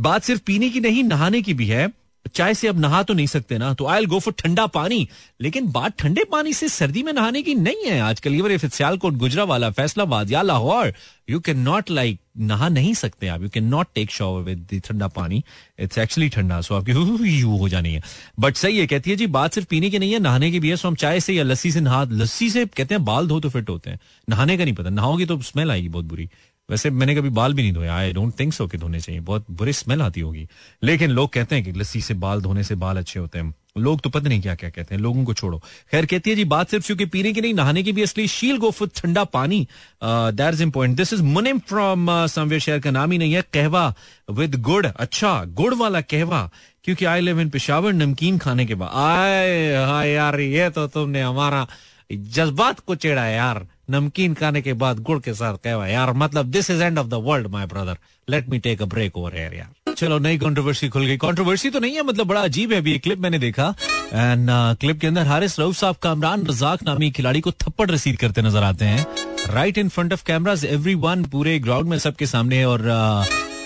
बात 0.00 0.22
सिर्फ़ 0.22 0.42
पीने 0.46 0.70
की 0.70 0.80
नहीं, 0.80 1.04
नहाने 1.04 1.42
की 1.42 1.54
भी 1.54 1.66
है। 1.66 1.88
चाय 2.34 2.54
से 2.54 2.68
अब 2.68 2.80
नहा 2.80 3.02
तो 3.02 3.14
नहीं 3.14 3.26
सकते 3.26 3.58
ना 3.58 3.74
तो 3.74 3.86
आई 3.86 4.06
गो 4.06 4.18
फॉर 4.18 4.34
ठंडा 4.38 4.66
पानी। 4.66 5.08
लेकिन 5.40 5.70
बात 5.72 5.98
ठंडे 5.98 6.24
पानी 6.24 6.52
से 6.52 6.68
सर्दी 6.68 7.02
में 7.02 7.12
नहाने 7.12 7.42
की 7.42 7.54
नहीं 7.54 7.84
है। 7.86 8.00
आजकल 8.00 8.34
इवन 8.34 8.50
इफ़ 8.50 8.66
सियालकोट 8.66 9.14
गुजरा 9.14 9.44
वाला 9.44 9.70
फैसलाबाद 9.70 10.30
या 10.30 10.42
Lahore 10.42 10.92
you 11.30 11.40
can 11.40 11.58
not 11.58 11.90
like 11.90 12.18
नहा 12.38 12.68
नहीं 12.68 12.94
सकते 12.94 13.26
आप। 13.26 13.42
You 13.42 13.48
can 13.48 13.64
not 13.64 13.86
take 13.94 14.10
shower 14.10 14.42
with 14.42 14.82
thanda 14.84 15.08
pani. 15.08 15.42
It's 15.78 15.98
actually 15.98 16.28
ठंडा 16.28 16.60
सो 16.60 16.74
आपकी 16.74 17.38
यू 17.38 17.56
हो 17.56 17.68
जानी 17.68 17.92
है। 17.94 18.02
बट 18.40 18.56
सही 18.56 18.78
है, 18.78 18.86
कहती 18.86 19.10
है 19.10 19.16
जी, 19.16 19.26
बात 19.26 19.54
सिर्फ़ 19.54 19.68
पीने 19.68 19.90
की 19.90 19.98
नहीं 19.98 20.12
है, 20.12 20.18
नहाने 20.18 20.50
की 20.50 20.60
भी 20.60 20.70
है। 20.70 20.76
सो 20.76 20.88
हम 20.88 20.94
चाय 20.94 21.20
से 21.20 21.34
या 21.34 21.44
लस्सी 21.44 21.72
से 21.72 21.80
नहा, 21.80 22.04
लस्सी 22.04 22.50
से 22.50 22.66
कहते 22.66 22.94
हैं, 22.94 23.04
बाल 23.04 23.28
धो 23.28 23.40
तो 23.40 23.48
फिट 23.48 23.68
होते 23.68 23.90
हैं। 23.90 23.98
नहाने 24.30 24.56
का 24.58 24.64
नहीं 24.64 24.74
पता, 24.74 24.90
नहाओगी 24.90 25.26
तो 25.26 25.40
स्मेल 25.42 25.70
आएगी 25.70 25.88
बहुत 25.88 26.04
बुरी। 26.04 26.28
वैसे 26.70 26.90
मैंने 26.90 27.14
कभी 27.14 27.28
बाल 27.28 27.54
भी 27.54 27.62
नहीं 27.62 27.72
धोया 27.72 27.96
आई 27.96 28.12
डोंट 28.12 28.40
थिंक 28.40 28.52
सो 28.52 28.66
कि 28.66 28.78
धोने 28.78 29.00
चाहिए। 29.00 29.20
बहुत 29.20 29.44
बुरी 29.50 29.72
स्मेल 29.72 30.02
आती 30.02 30.20
होगी। 30.20 30.46
लेकिन 30.82 31.10
लोग 31.10 31.32
कहते 31.32 31.54
हैं 31.54 31.64
कि 31.64 31.72
लस्सी 31.72 32.00
से 32.00 32.14
बाल, 32.14 32.40
धोने 32.40 32.64
से 32.64 32.74
बाल 32.74 32.96
अच्छे 32.96 33.20
होते 33.20 33.38
हैं। 33.38 33.54
लोग 33.78 34.00
तो 34.00 34.10
पता 34.10 34.28
नहीं 34.28 34.40
क्या 34.42 34.54
क्या 34.54 34.70
कहते 34.70 34.94
हैं। 34.94 35.02
लोगों 35.02 35.24
को 35.24 35.34
छोड़ो। 35.34 35.58
खैर, 35.90 36.06
कहती 36.06 36.30
है 36.30 36.36
जी, 36.36 36.44
बात 36.44 36.70
सिर्फ़ 36.70 36.86
क्योंकि 36.86 37.06
पीने 37.06 37.32
की 37.32 37.40
नहीं, 37.40 37.54
नहाने 37.54 37.82
की 37.82 37.92
भी 37.92 38.02
असली 38.02 38.26
शील 38.28 38.56
गो 38.56 38.70
फुट 38.70 38.90
ठंडा 38.96 39.24
पानी। 39.24 39.68
That 40.04 40.54
is 40.54 40.62
important 40.62 40.96
this 40.96 41.12
is 41.12 41.22
Munim 41.22 41.58
from 41.58 42.26
somewhere 42.26 42.60
शहर 42.60 42.78
का 42.78 42.90
नाम 42.90 43.12
ही 43.12 43.18
नहीं 43.18 43.32
है। 43.32 43.42
कहवा 43.42 43.94
विद 44.30 44.54
गुड़। 44.54 44.86
अच्छा 44.86 45.44
गुड़ 45.44 45.74
वाला 45.74 46.00
कहवा। 46.00 46.50
क्योंकि 46.84 47.04
आई 47.04 47.20
लिव 47.20 47.40
इन 47.40 47.48
पिशावर 47.50 47.92
नमकीन 47.92 48.38
खाने 48.38 48.66
के 48.66 48.74
बाद। 48.74 48.90
आए 48.94 50.10
यार, 50.14 50.40
ये 50.40 50.70
तो 50.70 50.86
तुमने 50.86 51.22
हमारा 51.22 51.66
जज्बात 52.12 52.80
को 52.80 52.94
चेड़ा 52.94 53.26
यार। 53.26 53.66
नमकीन 53.88 54.34
खाने 54.34 54.62
के 54.62 54.72
बाद 54.74 54.98
गुड़ 55.02 55.18
के 55.20 55.34
साथ 55.34 55.56
कहवा 55.64 55.86
यार 55.86 56.12
मतलब 56.14 56.46
this 56.50 56.70
is 56.70 56.82
end 56.82 56.98
of 56.98 57.06
the 57.06 57.14
world 57.24 57.46
my 57.46 57.66
brother 57.66 57.98
let 58.28 58.48
me 58.48 58.58
take 58.58 58.82
a 58.82 58.84
break 58.84 59.16
over 59.16 59.36
here 59.36 59.54
यार. 59.54 59.94
चलो 59.94 60.18
नई 60.18 60.38
कंट्रोवर्सी 60.38 60.88
खुल 60.88 61.06
गई। 61.06 61.16
कंट्रोवर्सी 61.16 61.70
तो 61.70 61.80
नहीं 61.80 61.94
है 61.94 62.02
मतलब 62.02 62.26
बड़ा 62.26 62.40
अजीब 62.40 62.72
है 62.72 62.78
अभी 62.78 62.94
एक 62.94 63.02
क्लिप 63.02 63.18
मैंने 63.18 63.38
देखा। 63.38 63.74
एंड 64.12 64.48
क्लिप 64.80 64.94
uh, 64.94 65.00
के 65.00 65.06
अंदर 65.06 65.26
हारिस 65.26 65.58
रऊफ 65.60 65.76
साहब 65.76 65.96
कामरान 66.02 66.46
रजाक 66.46 66.82
नामी 66.82 67.10
खिलाड़ी 67.10 67.40
को 67.40 67.50
थप्पड़ 67.52 67.90
रसीद 67.90 68.16
करते 68.16 68.42
नज़र 68.42 68.62
आते 68.62 68.84
हैं। 68.84 69.06
Right 69.54 69.78
in 69.78 69.88
front 69.88 70.12
of 70.12 70.24
cameras 70.26 70.64
every 70.64 70.94
पूरे 71.26 71.58
ग्राउंड 71.58 71.88
में 71.88 71.98
सबके 71.98 72.26
सामने 72.26 72.64
और 72.64 72.80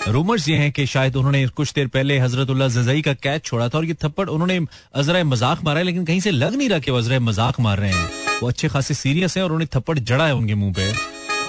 रूमर्स 0.07 0.47
ये 0.49 0.55
हैं 0.57 0.71
कि 0.71 0.85
शायद 0.85 1.15
उन्होंने 1.15 1.45
कुछ 1.47 1.73
देर 1.73 1.87
पहले 1.87 2.17
हजरतुल्ला 2.19 2.67
जजई 2.67 3.01
का 3.01 3.13
कैच 3.13 3.43
छोड़ा 3.45 3.67
था 3.69 3.77
और 3.77 3.85
ये 3.85 3.93
थप्पड़ 4.03 4.27
उन्होंने 4.29 4.59
अजरा 4.95 5.23
मज़ाक 5.23 5.63
मारा 5.63 5.79
है, 5.79 5.85
लेकिन 5.85 6.05
कहीं 6.05 6.19
से 6.19 6.31
लग 6.31 6.55
नहीं 6.55 6.69
रहा 6.69 6.79
कि 6.79 6.91
वो 6.91 6.97
अजरा 6.97 7.19
मज़ाक 7.19 7.59
मार 7.59 7.79
रहे 7.79 7.91
हैं। 7.91 8.09
वो 8.41 8.49
अच्छे 8.49 8.67
खासे 8.67 8.93
सीरियस 8.93 9.37
हैं 9.37 9.43
और 9.43 9.51
उन्हें 9.53 9.67
थप्पड़ 9.75 9.97
जड़ा 9.99 10.27
है 10.27 10.35
उनके 10.35 10.55
मुँह 10.55 10.73
पे। 10.73 10.91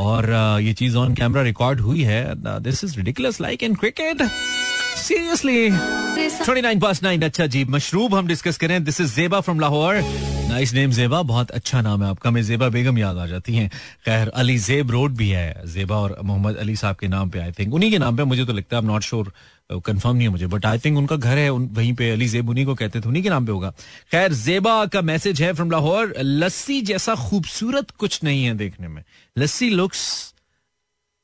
और 0.01 0.31
ये 0.63 0.73
चीज़ 0.73 0.97
ऑन 0.97 1.15
कैमरा 1.15 1.43
रिकॉर्ड 1.43 1.81
हुई 1.81 2.03
है। 2.03 2.25
This 2.37 2.85
is 2.85 2.97
ridiculous 2.97 3.41
like 3.41 3.63
in 3.63 3.75
cricket. 3.75 4.23
Seriously 4.97 5.71
29 6.45 6.81
पास 6.83 7.03
9 7.03 7.25
अच्छा 7.25 7.47
जी। 7.47 7.65
मशरूब 7.65 8.15
हम 8.15 8.27
डिस्कस 8.27 8.57
करें। 8.57 8.85
This 8.85 9.01
is 9.01 9.17
Zeba 9.17 9.41
from 9.41 9.61
Lahore 9.61 9.95
nice 10.49 10.75
name 10.75 10.91
Zeba 10.91 11.23
बहुत 11.23 11.51
अच्छा 11.51 11.81
नाम 11.81 12.05
है 12.05 12.11
आपका। 12.11 12.31
मैं 12.31 12.43
जेबा 12.43 12.69
बेगम 12.69 12.99
याद 12.99 13.17
आ 13.17 13.27
जाती 13.27 13.55
हैं। 13.55 13.69
खैर, 14.05 14.29
अली 14.29 14.59
जेब 14.59 14.91
रोड 14.91 15.11
भी 15.11 15.29
है। 15.29 15.63
जेबा 15.67 15.97
और 15.97 16.17
मोहम्मद 16.25 16.57
अली 16.57 16.77
साहब 16.77 16.97
के 16.97 17.09
नाम 17.09 17.31
पे 17.31 17.39
आई 17.39 17.53
थिंक 17.53 17.75
उन्हीं 17.75 17.91
के 17.91 17.99
नाम 17.99 18.17
पे 18.17 18.25
मुझे 18.25 18.45
तो 18.45 18.53
लगता 18.53 18.77
है 18.77 18.85
नॉट 18.85 19.03
श्योर 19.03 19.33
कंफर्म 19.73 20.15
नहीं 20.15 20.27
है 20.27 20.29
मुझे। 20.29 20.47
बट 20.47 20.67
आई 20.67 20.79
थिंक 20.79 20.99
उनका 20.99 21.17
घर 21.17 21.39
है, 21.39 21.49
उन, 21.51 21.71
वहीं 21.73 21.93
पे 21.93 22.11
अली 22.11 22.29
जेब 22.29 22.49
उन्हीं 22.49 22.67
को 22.67 22.75
कहते 22.75 23.01
थे। 23.01 23.09
उन्हीं 23.09 23.23
के 23.23 23.29
नाम 23.29 23.47
पे 23.47 23.53
होगा। 23.53 23.71
खैर 24.11 24.33
जेबा 24.33 24.87
का 24.87 25.03
मैसेज 25.03 25.43
है 25.43 25.53
फ्रॉम 25.53 25.71
लाहौर 25.71 26.15
लस्सी 26.19 26.83
जैसा 26.83 27.15
खूबसूरत 27.15 27.91
कुछ 27.91 28.21
नहीं 28.25 28.45
है 28.45 28.55
देखने 28.55 28.89
में। 28.89 29.03
Lassi 29.39 29.71
looks 29.71 30.35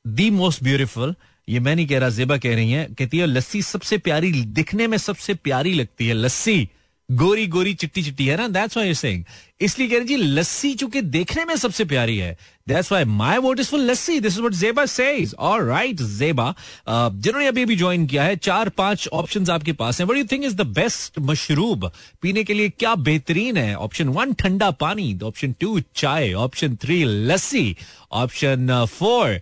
the 0.07 0.29
most 0.29 0.63
beautiful 0.63 1.15
ये 1.49 1.59
मैं 1.59 1.75
नहीं 1.75 1.87
कह 1.87 1.99
रहा, 1.99 2.09
जेबा 2.09 2.37
कह 2.37 2.55
रही 2.55 2.71
है, 2.71 2.87
कहती 2.99 3.17
है, 3.17 3.25
लस्सी 3.25 3.61
सबसे 3.61 3.97
प्यारी, 3.97 4.31
दिखने 4.31 4.87
में 4.87 4.97
सबसे 4.97 5.33
प्यारी 5.33 5.73
लगती 5.73 6.07
है, 6.07 6.13
लस्सी। 6.13 6.69
गोरी 7.09 7.45
गोरी, 7.47 7.73
चिट्टी 7.73 8.01
चिट्टी, 8.03 8.25
है 8.25 8.35
ना? 8.37 8.47
दैट्स 8.47 8.77
व्हाई 8.77 8.93
सेइंग 8.93 9.23
इसलिए 9.61 9.87
कह 9.89 9.97
रही 9.97 10.05
जी, 10.05 10.15
लस्सी 10.15 10.73
चूँकि 10.73 11.01
देखने 11.01 11.45
में 11.45 11.55
सबसे 11.55 11.85
प्यारी 11.85 12.17
है। 12.17 12.37
That's 12.67 12.91
why 12.91 13.05
my 13.05 13.37
vote 13.37 13.59
is 13.59 13.67
for 13.67 13.79
lassi. 13.79 14.19
This 14.19 14.33
is 14.33 14.39
what 14.39 14.53
Zeba 14.53 14.85
says 14.85 15.33
alright 15.39 16.01
Zeba. 16.01 16.53
जिन्होंने 16.89 17.47
अभी 17.47 17.63
अभी 17.63 17.75
ज्वाइन 17.75 18.05
किया 18.07 18.23
है, 18.23 18.35
चार, 18.35 18.69
पाँच 18.69 19.07
ऑप्शंस 19.07 19.49
आपके 19.49 19.73
पास 19.73 19.99
हैं। 19.99 20.07
What 20.07 20.17
you 20.17 20.25
think 20.31 20.45
is 20.45 20.55
the 20.55 20.67
best 20.77 21.19
मशरूब? 21.19 21.91
पीने 22.21 22.43
के 22.43 22.53
लिए 22.53 22.69
क्या 22.69 22.95
बेहतरीन 22.95 23.57
है? 23.57 23.75
Option 23.77 24.09
one 24.09 24.33
thanda 24.33 24.71
pani. 24.71 25.17
Option 25.23 25.55
two 25.59 25.79
chai. 25.95 26.33
Option 26.33 26.75
three 26.75 27.03
lassi. 27.05 27.75
Option 28.11 28.85
four 28.89 29.39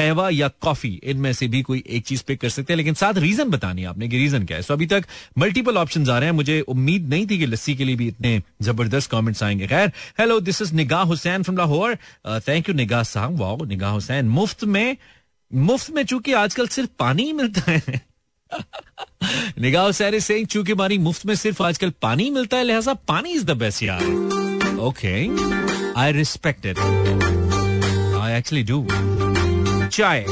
kahwa 0.00 0.28
या 0.30 0.48
कॉफ़ी, 0.60 0.88
इनमें 1.04 1.32
से 1.32 1.48
भी 1.48 1.62
कोई 1.62 1.82
एक 1.88 2.06
चीज़ 2.06 2.22
पिक 2.26 2.40
कर 2.40 2.48
सकते 2.48 2.72
हैं। 2.72 2.76
लेकिन 2.76 2.94
साथ 2.94 3.18
रीजन 3.18 3.50
बतानी 3.50 3.84
आपने 3.84 4.08
कि 4.08 4.18
रीजन 4.18 4.44
क्या 4.44 4.56
है। 4.56 4.62
सो 4.62 4.74
अभी 4.74 4.86
तक 4.86 5.04
मल्टीपल 5.38 5.76
ऑप्शन 5.76 6.08
आ 6.10 6.18
रहे 6.18 6.28
हैं। 6.28 6.36
मुझे 6.36 6.60
उम्मीद 6.68 7.08
नहीं 7.08 7.26
थी 7.26 7.38
कि 7.38 7.46
लस्सी 7.46 7.74
के 7.76 7.84
लिए 7.84 7.96
भी 7.96 8.06
इतने 8.08 8.40
ज़बरदस्त 8.62 9.10
कमेंट्स 9.10 9.42
आएँगे। 9.42 9.66
खैर 9.66 9.92
hello 10.20 10.38
this 10.40 10.62
is 10.62 10.74
Nigah 10.74 11.02
Hussain 11.04 11.42
from 11.42 11.56
Lahore 11.58 11.96
thank 12.48 12.68
you 12.68 12.74
Nigah 12.74 13.02
साहब 13.04 13.38
वाओ 13.40 13.64
निगाह 13.64 13.90
हुसैन 13.92 14.28
मुफ़्त 14.28 14.64
में 14.66 14.96
मुफ़्त 15.50 15.90
में 15.90 16.04
चूँकि 16.04 16.32
आजकल 16.34 16.66
सिर्फ़ 16.68 16.90
पानी 16.98 17.22
ही 17.22 17.32
मिलता 17.32 17.70
है। 17.70 18.00
निगाह 19.60 19.84
हुसैन 19.84 20.18
से 20.20 20.44
चूँकि 20.44 20.72
हमारी 20.72 20.98
मुफ़्त 20.98 21.26
में 21.26 21.34
सिर्फ़ 21.34 21.62
आजकल 21.62 21.92
पानी 22.02 22.30
मिलता 22.30 22.56
है, 22.56 22.64
लिहाजा 22.64 22.94
पानी 23.08 23.32
इज़ 23.32 23.44
द 23.44 23.56
बेस्ट 23.56 23.82
यार। 23.82 24.04
Okay 24.80 25.14
I 26.00 26.12
respect 26.12 26.66
it 26.66 26.78
I 28.16 28.38
actually 28.38 28.62
do 28.64 28.86
chai. 29.92 30.24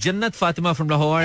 Jannat 0.00 0.34
Fatima 0.34 0.72
from 0.72 0.90
Lahore. 0.90 1.22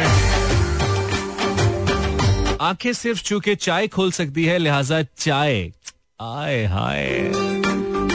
आँखें 2.61 2.93
सिर्फ़ 2.93 3.23
चूके 3.23 3.55
चाय 3.55 3.87
खोल 3.87 4.11
सकती 4.11 4.45
है, 4.45 4.57
लिहाजा 4.57 5.01
चाय। 5.01 5.71
आए 6.21 6.65
हाय। 6.65 7.31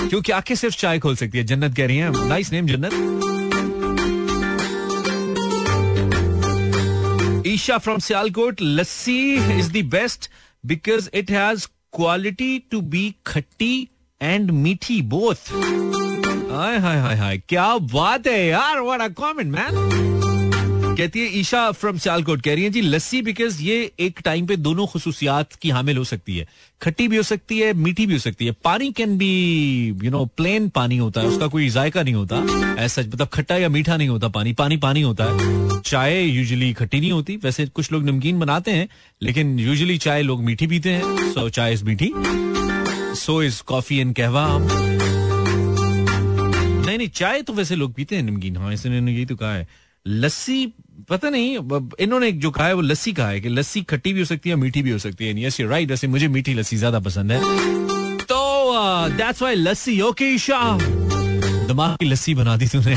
क्योंकि 0.08 0.32
आँखें 0.32 0.54
सिर्फ़ 0.54 0.76
चाय 0.76 0.98
खोल 0.98 1.16
सकती 1.16 1.38
है, 1.38 1.44
जन्नत 1.44 1.76
कह 1.76 1.86
रही 1.86 1.96
है। 1.96 2.28
Nice 2.28 2.52
name 2.52 2.66
Jannat. 2.66 2.92
Isha 7.46 7.78
from 7.78 7.98
Sialkot, 7.98 8.56
lassi 8.62 9.34
is 9.58 9.72
the 9.72 9.84
best 9.84 10.30
because 10.66 11.08
it 11.14 11.30
has 11.30 11.66
quality 11.96 12.58
to 12.58 12.80
be 12.80 13.14
khatti 13.26 13.88
and 14.22 14.50
meethi 14.50 15.02
both 15.02 15.52
हाय 16.52 16.78
हाय 16.78 16.98
हाय 17.00 17.16
हाय। 17.16 17.38
क्या 17.38 17.76
बात 17.92 18.26
है 18.26 18.46
यार 18.46 18.80
व्हाट 18.80 19.00
अ 19.00 19.08
कमेंट 19.08 19.52
मैन 19.52 20.94
कहती 20.96 21.20
है, 21.20 21.38
ईशा 21.38 21.70
फ्रॉम 21.70 21.98
सियालकोट 21.98 22.42
कह 22.42 22.54
रही 22.54 22.64
है, 22.64 22.70
जी, 22.70 22.80
लस्सी 22.80 23.22
बिकॉज़ 23.22 23.62
ये 23.62 23.92
एक 24.00 24.20
टाइम 24.24 24.46
पे 24.46 24.56
दोनों 24.56 24.86
खसूसियात 24.86 25.52
की 25.52 25.70
हामिल 25.70 25.96
हो 25.96 26.04
सकती 26.04 26.36
है। 26.38 26.46
खट्टी 26.82 27.08
भी 27.08 27.16
हो 27.16 27.22
सकती 27.22 27.58
है, 27.58 27.72
मीठी 27.72 28.06
भी 28.06 28.12
हो 28.12 28.18
सकती 28.18 28.46
है। 28.46 28.52
Pani 28.64 28.92
can 28.92 29.16
be 29.18 29.30
you 30.04 30.10
know 30.10 30.24
plain 30.36 30.68
पानी 30.68 30.96
होता 30.96 31.20
है, 31.20 31.26
उसका 31.26 31.46
कोई 31.46 31.68
जायका 31.68 32.02
नहीं 32.02 32.14
होता। 32.14 32.36
ऐसा 32.78 33.02
मतलब 33.02 33.28
खट्टा 33.28 33.56
या 33.56 33.68
मीठा 33.68 33.96
नहीं 33.96 34.08
होता 34.08 34.28
पानी 34.28 34.52
पानी 34.52 34.76
पानी 34.76 35.02
होता 35.02 35.24
है। 35.24 35.80
चाय 35.80 36.22
यूजली 36.22 36.72
खट्टी 36.72 37.00
नहीं 37.00 37.12
होती। 37.12 37.36
वैसे 37.36 37.66
कुछ 37.66 37.92
लोग 37.92 38.04
नमकीन 38.04 38.38
बनाते 38.38 38.70
हैं, 38.70 38.88
लेकिन 39.22 39.58
यूजली 39.58 39.98
चाय 39.98 40.22
लोग 40.22 40.44
मीठी 40.44 40.66
पीते 40.66 40.90
हैं 40.90 41.32
सो 41.32 41.48
चाय 41.48 41.72
इज़ 41.72 41.84
मीठी। 41.84 42.12
सो 43.20 43.42
इज़ 43.42 43.62
कॉफ़ी 43.62 43.98
एंड 43.98 44.14
कहवा 44.14 44.46
नहीं 46.92 46.98
नहीं 46.98 47.08
चाय 47.10 47.42
तो 47.42 47.52
वैसे 47.52 47.74
लोग 47.76 47.92
पीते 47.94 48.16
हैं 48.16 48.22
नमकीन। 48.22 48.56
हाँ 48.56 48.72
इसने 48.72 48.98
यही 49.00 49.24
तो 49.26 49.36
कहा 49.36 49.52
है। 49.54 49.66
लस्सी 50.06 50.66
पता 51.08 51.28
नहीं 51.30 51.56
इन्होंने 52.00 52.30
जो 52.32 52.50
कहा 52.50 52.66
है 52.66 52.74
वो 52.74 52.80
लस्सी 52.82 53.12
कहा 53.12 53.28
है 53.28 53.40
कि 53.40 53.48
लस्सी 53.48 53.82
खट्टी 53.82 54.12
भी 54.12 54.20
हो 54.20 54.24
सकती 54.26 54.50
है 54.50 54.56
मीठी 54.56 54.82
भी 54.82 54.90
हो 54.90 54.98
सकती 54.98 55.26
है। 55.26 55.44
यस 55.44 55.60
राइट 55.62 55.90
वैसे 55.90 56.06
मुझे 56.06 56.28
मीठी 56.28 56.54
लस्सी 56.54 56.76
ज़्यादा 56.76 57.00
पसंद 57.00 57.32
है। 57.32 57.40
तो 58.22 58.40
that's 59.16 59.42
why 59.42 59.54
lassi 59.54 60.00
okay 60.00 60.24
Isha 60.34 60.58
दिमाग 60.80 61.96
की 61.96 62.06
लस्सी 62.06 62.34
बना 62.34 62.56
दी 62.56 62.66
तूने। 62.68 62.96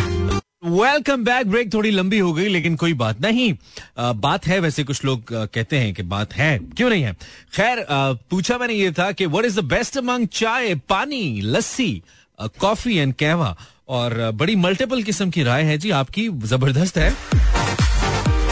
वेलकम 0.66 1.24
बैक 1.24 1.48
ब्रेक 1.48 1.74
थोड़ी 1.74 1.92
लंबी 1.92 2.20
हो 2.20 2.34
गई 2.34 2.48
लेकिन 2.48 2.76
कोई 2.76 2.94
बात 2.96 3.22
नहीं। 3.22 3.54
आ, 3.98 4.12
बात 4.14 4.48
है 4.48 4.60
वैसे 4.60 4.84
कुछ 4.84 5.04
लोग 5.06 5.34
आ, 5.34 5.46
कहते 5.46 5.78
हैं 5.78 5.94
कि 5.94 6.04
बात 6.06 6.34
है 6.34 6.58
क्यों 6.78 6.90
नहीं 6.90 7.04
है? 7.04 7.14
खैर 7.56 7.86
पूछा 8.30 8.58
मैंने 8.58 8.74
ये 8.74 8.92
था 8.92 9.12
कि 9.12 9.26
what 9.28 9.46
is 9.46 9.60
the 9.60 9.64
best 9.68 9.98
among 9.98 10.28
chai 10.34 10.76
pani 10.90 11.42
lassi 11.44 12.02
coffee 12.40 12.98
and 12.98 13.14
कहवा? 13.14 13.56
और 13.90 14.32
बड़ी 14.32 14.56
मल्टीपल 14.56 15.04
किस्म 15.04 15.30
की 15.30 15.44
राय 15.44 15.64
है 15.64 15.78
जी, 15.78 15.90
आपकी, 15.92 16.28
ज़बरदस्त 16.30 16.98
है। 16.98 17.14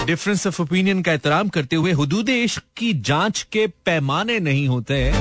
डिफरेंस 0.06 0.48
ऑफ़ 0.48 0.62
ओपिनियन 0.62 1.02
का 1.02 1.12
एहतराम 1.12 1.50
करते 1.50 1.76
हुए 1.76 1.92
हदूद 1.92 2.30
इश्क 2.30 2.64
की 2.78 2.94
जाँच 2.94 3.48
के 3.52 3.68
पैमाने 3.68 4.40
नहीं 4.40 4.68
होते। 4.68 5.14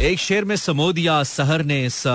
एक 0.00 0.18
शेर 0.18 0.44
में 0.44 0.56
समोदिया 0.56 1.22
सहर 1.22 1.62
ने 1.62 1.84
इस 1.86 2.06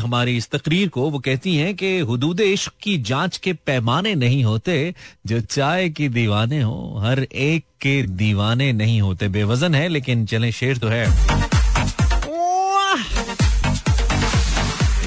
हमारी 0.00 0.36
इस 0.36 0.48
तकरीर 0.50 0.88
को, 0.88 1.10
वो 1.10 1.18
कहती 1.18 1.56
हैं 1.56 1.74
कि 1.76 1.98
हदूद 2.00 2.40
इश्क 2.40 2.72
की 2.82 2.96
जाँच 2.98 3.36
के 3.36 3.52
पैमाने 3.52 4.14
नहीं 4.14 4.44
होते, 4.44 4.94
जो 5.26 5.40
चाय 5.40 5.88
की 5.88 6.08
दीवाने 6.08 6.62
हो, 6.62 6.98
हर 7.04 7.22
एक 7.22 7.64
के 7.80 8.02
दीवाने 8.02 8.72
नहीं 8.72 9.00
होते। 9.00 9.28
बेवजन 9.28 9.74
है, 9.74 9.88
लेकिन 9.88 10.26
चले, 10.26 10.52
शेर 10.52 10.78
तो 10.78 10.88
है। 10.88 11.06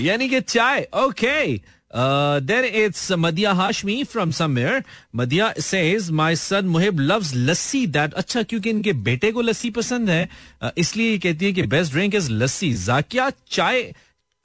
यानी 0.06 0.30
कि 0.30 0.42
चाय। 0.42 0.88
Okay 0.96 1.62
then 1.92 2.66
it's 2.66 3.12
Madiha 3.12 3.52
Hashmi 3.54 4.04
from 4.04 4.32
somewhere 4.32 4.84
Madiha 5.16 5.54
says 5.60 6.10
my 6.12 6.36
son 6.36 6.66
Muhib 6.68 7.00
loves 7.00 7.34
lassi 7.36 7.86
that 7.88 8.14
अच्छा 8.14 8.44
क्योंकि 8.44 8.70
इनके 8.70 8.94
बेटे 9.06 9.32
को 9.32 9.42
लस्सी 9.42 9.70
पसंद 9.70 10.10
है 10.10 10.28
uh, 10.64 10.72
इसलिए 10.78 11.12
ये 11.12 11.18
कहती 11.18 11.46
है 11.46 11.52
कि 11.54 11.64
best 11.68 11.94
drink 11.94 12.16
is 12.16 12.32
lassi 12.32 12.74
Zakia 12.86 13.30
चाय 13.52 13.84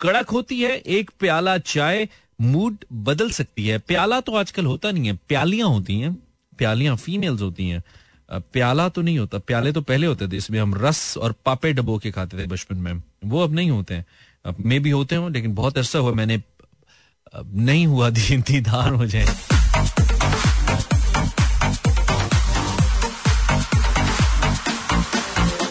कड़क 0.01 0.31
होती 0.31 0.61
है 0.63 0.77
एक 0.99 1.11
प्याला 1.21 1.57
चाय 1.59 2.09
मूड 2.41 2.85
बदल 3.07 3.31
सकती 3.31 3.67
है 3.67 3.79
प्याला 3.79 4.21
तो 4.21 4.35
आजकल 4.35 4.67
होता 4.67 4.91
नहीं 4.91 5.07
है 5.07 5.19
प्यालियाँ 5.29 5.69
होती 5.69 5.99
हैं 6.01 6.15
प्यालियाँ 6.59 6.97
फीमेल्स 6.97 7.43
होती 7.43 7.69
हैं 7.69 7.83
प्याला 8.53 8.89
तो 8.89 9.03
नहीं 9.03 9.19
होता 9.19 9.39
प्याले 9.39 9.73
तो 9.73 9.81
पहले 9.83 10.07
होते 10.07 10.29
थे 10.29 10.37
इसमें 10.37 10.59
हम 10.61 10.75
रस 10.75 11.17
और 11.19 11.35
पापे 11.45 11.73
डबो 11.73 11.99
के 11.99 12.11
खाते 12.11 12.39
थे 12.39 12.47
बचपन 12.47 12.77
में 12.77 13.03
वो 13.25 13.43
अब 13.45 13.55
नहीं 13.55 13.71
होते 13.71 13.95
हैं 13.95 14.07
मे 14.61 14.79
भी 14.79 14.91
होते 14.91 15.17
हो, 15.17 15.29
लेकिन 15.29 15.55
बहुत 15.55 15.79
अरसा 15.79 15.99
हुआ 15.99 16.13
मैंने 16.13 16.43
नहीं 17.55 17.87
हुआ 17.87 18.11
दीदार 18.33 18.93
हो 18.93 19.07
जाए। 19.07 19.27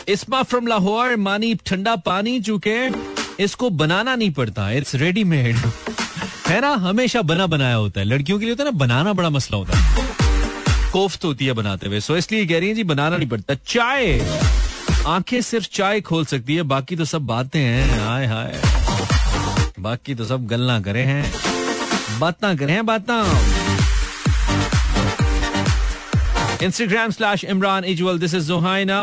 इस्मा 0.07 0.43
फ्रॉम 0.43 0.67
लाहौर, 0.67 1.15
मानी 1.15 1.55
ठंडा 1.55 1.95
पानी, 1.95 2.41
चूके 2.41 2.89
इसको 3.43 3.69
बनाना 3.69 4.15
नहीं 4.15 4.31
पड़ता 4.31 4.71
इट्स 4.71 4.95
रेडीमेड 4.95 5.55
है 6.47 6.61
ना? 6.61 6.69
हमेशा 6.69 7.21
बना 7.21 7.47
बनाया 7.47 7.75
होता 7.75 7.99
है। 7.99 8.05
लड़कियों 8.05 8.39
के 8.39 8.45
लिए 8.45 8.53
होता 8.53 8.63
है 8.63 8.71
ना, 8.71 8.77
बनाना 8.77 9.13
बड़ा 9.13 9.29
मसला 9.29 9.57
होता 9.57 9.77
है। 9.77 10.07
कोफ्त 10.91 11.25
होती 11.25 11.45
है 11.45 11.53
बनाते 11.53 11.87
हुए। 11.87 11.99
सो 11.99 12.17
इसलिए 12.17 12.45
कह 12.45 12.59
रही 12.59 12.69
है 12.69 12.75
जी, 12.75 12.83
बनाना 12.83 13.17
नहीं 13.17 13.29
पड़ता। 13.29 13.53
चाय! 13.53 14.19
आँखें 15.09 15.41
सिर्फ़ 15.41 15.67
चाय 15.73 16.01
खोल 16.07 16.25
सकती 16.25 16.55
है, 16.55 16.63
बाकी 16.71 16.95
तो 16.95 17.05
सब 17.05 17.21
बातें 17.25 17.59
हैं। 17.59 17.99
हाय 17.99 18.25
हाय। 18.27 18.61
बाकी 19.79 20.15
तो 20.15 20.25
सब 20.25 20.45
गलना 20.47 20.79
करे 20.87 21.01
हैं। 21.03 21.23
बातें 22.19 22.57
करे 22.57 22.73
हैं, 22.73 22.85
बातें। 22.85 23.13
इंस्टाग्राम 26.65 27.11
स्लैश 27.11 27.43
इमरान 27.43 27.83
इजवल 27.85 28.19
दिस 28.19 28.33
इज़ 28.35 28.47
जोहाइना 28.47 28.99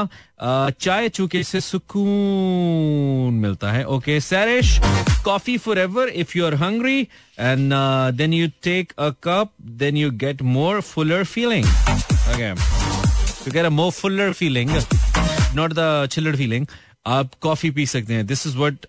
चाय 0.81 1.09
चूके 1.09 1.43
से 1.43 1.61
सुकून 1.61 3.35
मिलता 3.43 3.73
है। 3.73 3.85
Okay 3.97 4.21
Sehrish 4.21 4.79
coffee 5.25 5.57
forever 5.79 6.09
if 6.09 6.37
you 6.39 6.47
are 6.47 6.55
hungry 6.63 7.01
and 7.01 7.73
then 8.17 8.33
you 8.35 8.49
take 8.65 8.93
a 8.99 9.09
cup 9.25 9.51
then 9.83 9.97
you 9.97 10.11
get 10.25 10.43
more 10.55 10.81
fuller 10.93 11.25
feeling 11.25 11.67
you 12.39 13.53
get 13.53 13.65
a 13.65 13.69
more 13.71 13.91
fuller 13.93 14.33
feeling 14.33 14.71
not 15.57 15.73
the 15.73 16.09
chilled 16.13 16.37
feeling 16.37 16.67
आप 17.07 17.35
coffee 17.41 17.71
पी 17.71 17.87
सकते 17.87 18.15
हैं. 18.15 18.27
This 18.27 18.47
is 18.47 18.57
what 18.59 18.87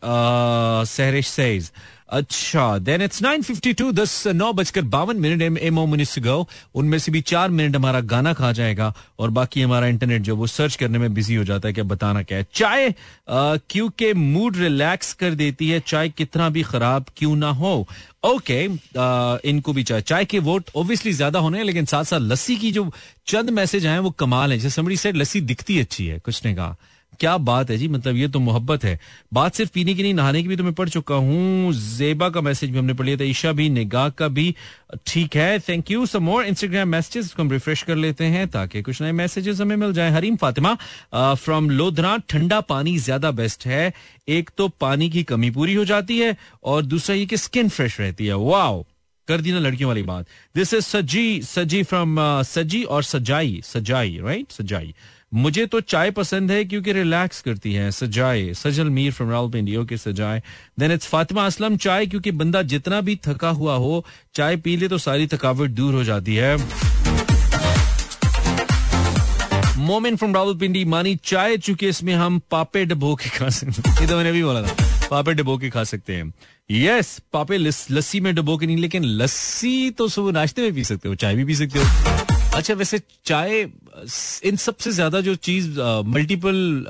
Sehrish 0.88 1.28
says 1.28 1.72
अच्छा 2.10 2.78
then 2.80 3.02
it's 3.02 3.22
nine 3.22 3.42
fifty 3.42 3.74
to 3.74 3.92
दस, 3.92 4.28
नौ 4.28 4.52
बजकर 4.54 4.82
बावन 4.82 5.18
minute 5.20 5.60
ammo 5.62 5.86
minutes 5.86 6.18
गो. 6.20 6.48
उनमें 6.76 6.98
से 7.00 7.12
भी 7.12 7.22
चार 7.22 7.50
मिनट 7.50 7.76
हमारा 7.76 8.00
गाना 8.02 8.34
खा 8.34 8.52
जाएगा 8.52 8.94
और 9.20 9.30
बाकी 9.30 9.62
हमारा 9.62 9.88
इंटरनेट 9.88 10.22
जो 10.22 10.36
वो 10.36 10.48
सर्च 10.48 10.76
करने 10.76 10.98
में 10.98 11.14
बिज़ी 11.14 11.36
हो 11.36 11.44
जाता 11.44 11.68
है 11.68 11.74
क्या 11.74 11.84
बताना 11.84 12.22
क्या 12.24 12.38
है. 12.38 12.46
चाय 12.54 12.94
क्योंकि 13.30 14.14
मूड 14.14 14.58
रिलैक्स 14.58 15.14
कर 15.14 15.34
देती 15.36 15.70
है. 15.70 15.80
चाय 15.80 16.10
कितना 16.10 16.50
भी 16.50 16.64
खराब 16.64 17.06
क्यों 17.18 17.36
ना 17.36 17.50
हो. 17.52 17.88
ओके 18.28 18.64
इनको 19.50 19.74
भी 19.74 19.84
चाय 19.84 20.02
चाय 20.02 20.26
के 20.26 20.40
वोट 20.40 20.70
ऑब्वियसली 20.76 21.12
ज़्यादा 21.14 21.40
होने 21.40 21.58
हैं, 21.58 21.66
लेकिन 21.66 21.86
साथ 21.86 22.04
साथ 22.04 22.20
लस्सी 22.22 22.56
की 22.56 22.72
जो 22.72 22.90
चंद 23.28 23.50
मैसेज 23.50 23.86
आए 23.88 24.00
वो 24.00 24.10
कमाल 24.20 24.52
है। 24.52 24.58
जैसे 24.60 25.12
लस्सी 25.14 25.42
दिखती 25.44 25.80
अच्छी 25.80 26.06
है, 26.08 26.20
कुछ 26.20 26.46
ने 26.46 26.54
कहा। 26.56 26.76
क्या 27.20 27.38
बात 27.40 27.70
है 27.70 27.78
जी? 27.78 27.88
मतलब 27.88 28.16
ये 28.16 28.28
तो 28.28 28.40
मोहब्बत 28.40 28.84
है। 28.84 29.00
बात 29.34 29.56
सिर्फ़ 29.56 29.72
पीने 29.74 29.94
की 29.94 30.04
नहीं, 30.04 30.14
नहाने 30.14 30.42
की 30.42 30.48
भी 30.48 30.56
तो 30.56 30.64
मैं 30.64 30.74
पढ़ 30.74 30.90
चुका 30.90 31.16
हूँ। 31.16 31.74
जेबा 31.74 32.30
का 32.30 32.42
मैसेज 32.42 32.70
भी 32.70 32.80
हमने 32.80 32.94
पढ़ 32.94 33.06
लिया 33.06 33.18
था, 33.18 33.24
ईशा 33.24 33.52
भी, 33.52 33.70
निगाह 33.70 34.10
का 34.10 34.28
भी। 34.28 34.54
ठीक 35.08 35.36
है 35.36 35.60
thank 35.60 35.92
you 35.92 36.06
some 36.06 36.24
more 36.24 36.46
Instagram 36.46 36.90
messages 36.90 37.34
को 37.34 37.44
हम 37.44 37.52
रिफ्रेश 37.52 37.84
कर 37.84 37.96
लेते 37.96 38.26
हैं 38.26 38.48
ताकि 38.48 38.82
कुछ 38.82 39.02
नए 39.02 39.12
मैसेजेस 39.14 39.62
हमें 39.62 39.76
मिल 39.76 39.94
जाए। 39.94 40.12
हरीम 40.12 40.36
फातिमा 40.36 40.76
फ्रॉम 41.16 41.70
लोधरा, 41.70 42.18
ठंडा 42.20 42.60
पानी 42.64 42.98
ज़्यादा 43.00 43.32
बेस्ट 43.32 43.66
है। 43.66 43.94
एक 44.30 44.50
तो 44.58 44.68
पानी 44.68 45.10
की 45.10 45.24
कमी 45.24 45.50
पूरी 45.52 45.74
हो 45.74 45.86
जाती 45.86 46.20
है 46.20 46.36
और 46.64 46.86
दूसरा 46.86 47.16
ये 47.16 47.26
कि 47.26 47.38
स्किन 47.38 47.70
फ्रेश 47.70 48.00
रहती 48.00 48.28
है। 48.28 48.36
वाओ 48.36 48.86
कर 49.28 49.42
दी 49.42 49.52
ना 49.52 49.60
लड़कियों 49.60 49.88
वाली 49.88 50.04
बात। 50.04 50.26
दिस 50.56 50.74
इज़ 50.74 50.86
सजी 50.86 51.42
सजी 51.44 51.82
फ्रॉम 51.84 52.16
सजी 52.46 52.84
और 52.86 53.04
सजाई 53.04 53.62
सजाई 53.66 54.18
राइट 54.24 54.52
सजाई 54.52 54.94
मुझे 55.32 55.66
तो 55.66 55.80
चाय 55.82 56.12
पसंद 56.12 56.52
है 56.52 56.64
क्योंकि 56.66 56.94
रिलैक्स 56.94 57.42
करती 57.42 57.74
है 57.74 57.90
सजाए 57.92 58.54
सजल 58.54 58.90
मीर 58.90 59.12
फ्रॉम 59.12 59.30
राहुल 59.30 59.52
पिंडियो 59.52 59.84
के 59.86 59.98
सजाए। 59.98 60.42
देन 60.80 60.92
इट्स 60.92 61.08
फातिमा 61.08 61.46
असलम 61.46 61.76
चाय 61.78 62.06
क्योंकि 62.06 62.32
बंदा 62.32 62.62
जितना 62.64 63.02
भी 63.02 63.16
थका 63.26 63.50
हुआ 63.50 63.76
हो 63.76 64.06
चाय 64.36 64.58
पी 64.58 64.76
ले 64.78 64.88
तो 64.88 64.98
सारी 64.98 65.28
थकावट 65.28 65.70
दूर 65.70 65.94
हो 65.94 66.04
जाती 66.04 66.36
है। 66.36 66.56
मोमिन 69.78 70.16
फ्रॉम 70.16 70.34
राहुल 70.36 70.58
पिंडी 70.58 70.86
मानी 70.86 71.16
चाय 71.16 71.58
चूँकि 71.58 71.88
इसमें 71.88 72.14
हम 72.14 72.40
पापे 72.52 72.86
डबो 72.86 73.14
के 73.16 73.30
खा 73.30 73.50
सकते 73.50 74.08
तो 74.08 74.18
मैंने 74.18 74.32
भी 74.32 74.44
बोला 74.44 74.62
था 74.62 75.08
पापे 75.12 75.34
डबो 75.34 75.58
के 75.58 75.70
खा 75.70 75.84
सकते 75.84 76.16
हैं। 76.16 76.34
यस 76.72 77.16
yes, 77.16 77.24
पापे 77.34 77.58
लस्सी 77.58 78.20
में 78.20 78.34
डबो 78.36 78.58
के 78.58 78.66
नहीं 78.66 78.78
लेकिन 78.78 79.04
लस्सी 79.04 79.92
तो 79.92 80.08
सुबह 80.08 80.32
नाश्ते 80.32 80.62
में 80.62 80.74
पी 80.76 80.84
सकते 80.84 81.10
हो 81.10 81.16
चाय 81.16 81.36
भी 81.36 81.46
पी 81.46 81.56
सकते 81.56 81.80
हो। 81.80 82.27
अच्छा 82.58 82.74
वैसे 82.74 83.00
चाय, 83.26 83.62
इन 84.46 84.56
सबसे 84.58 84.92
ज़्यादा 84.92 85.22
जो 85.22 85.36
चीज़ 85.38 85.80
मल्टीपल 86.08 86.86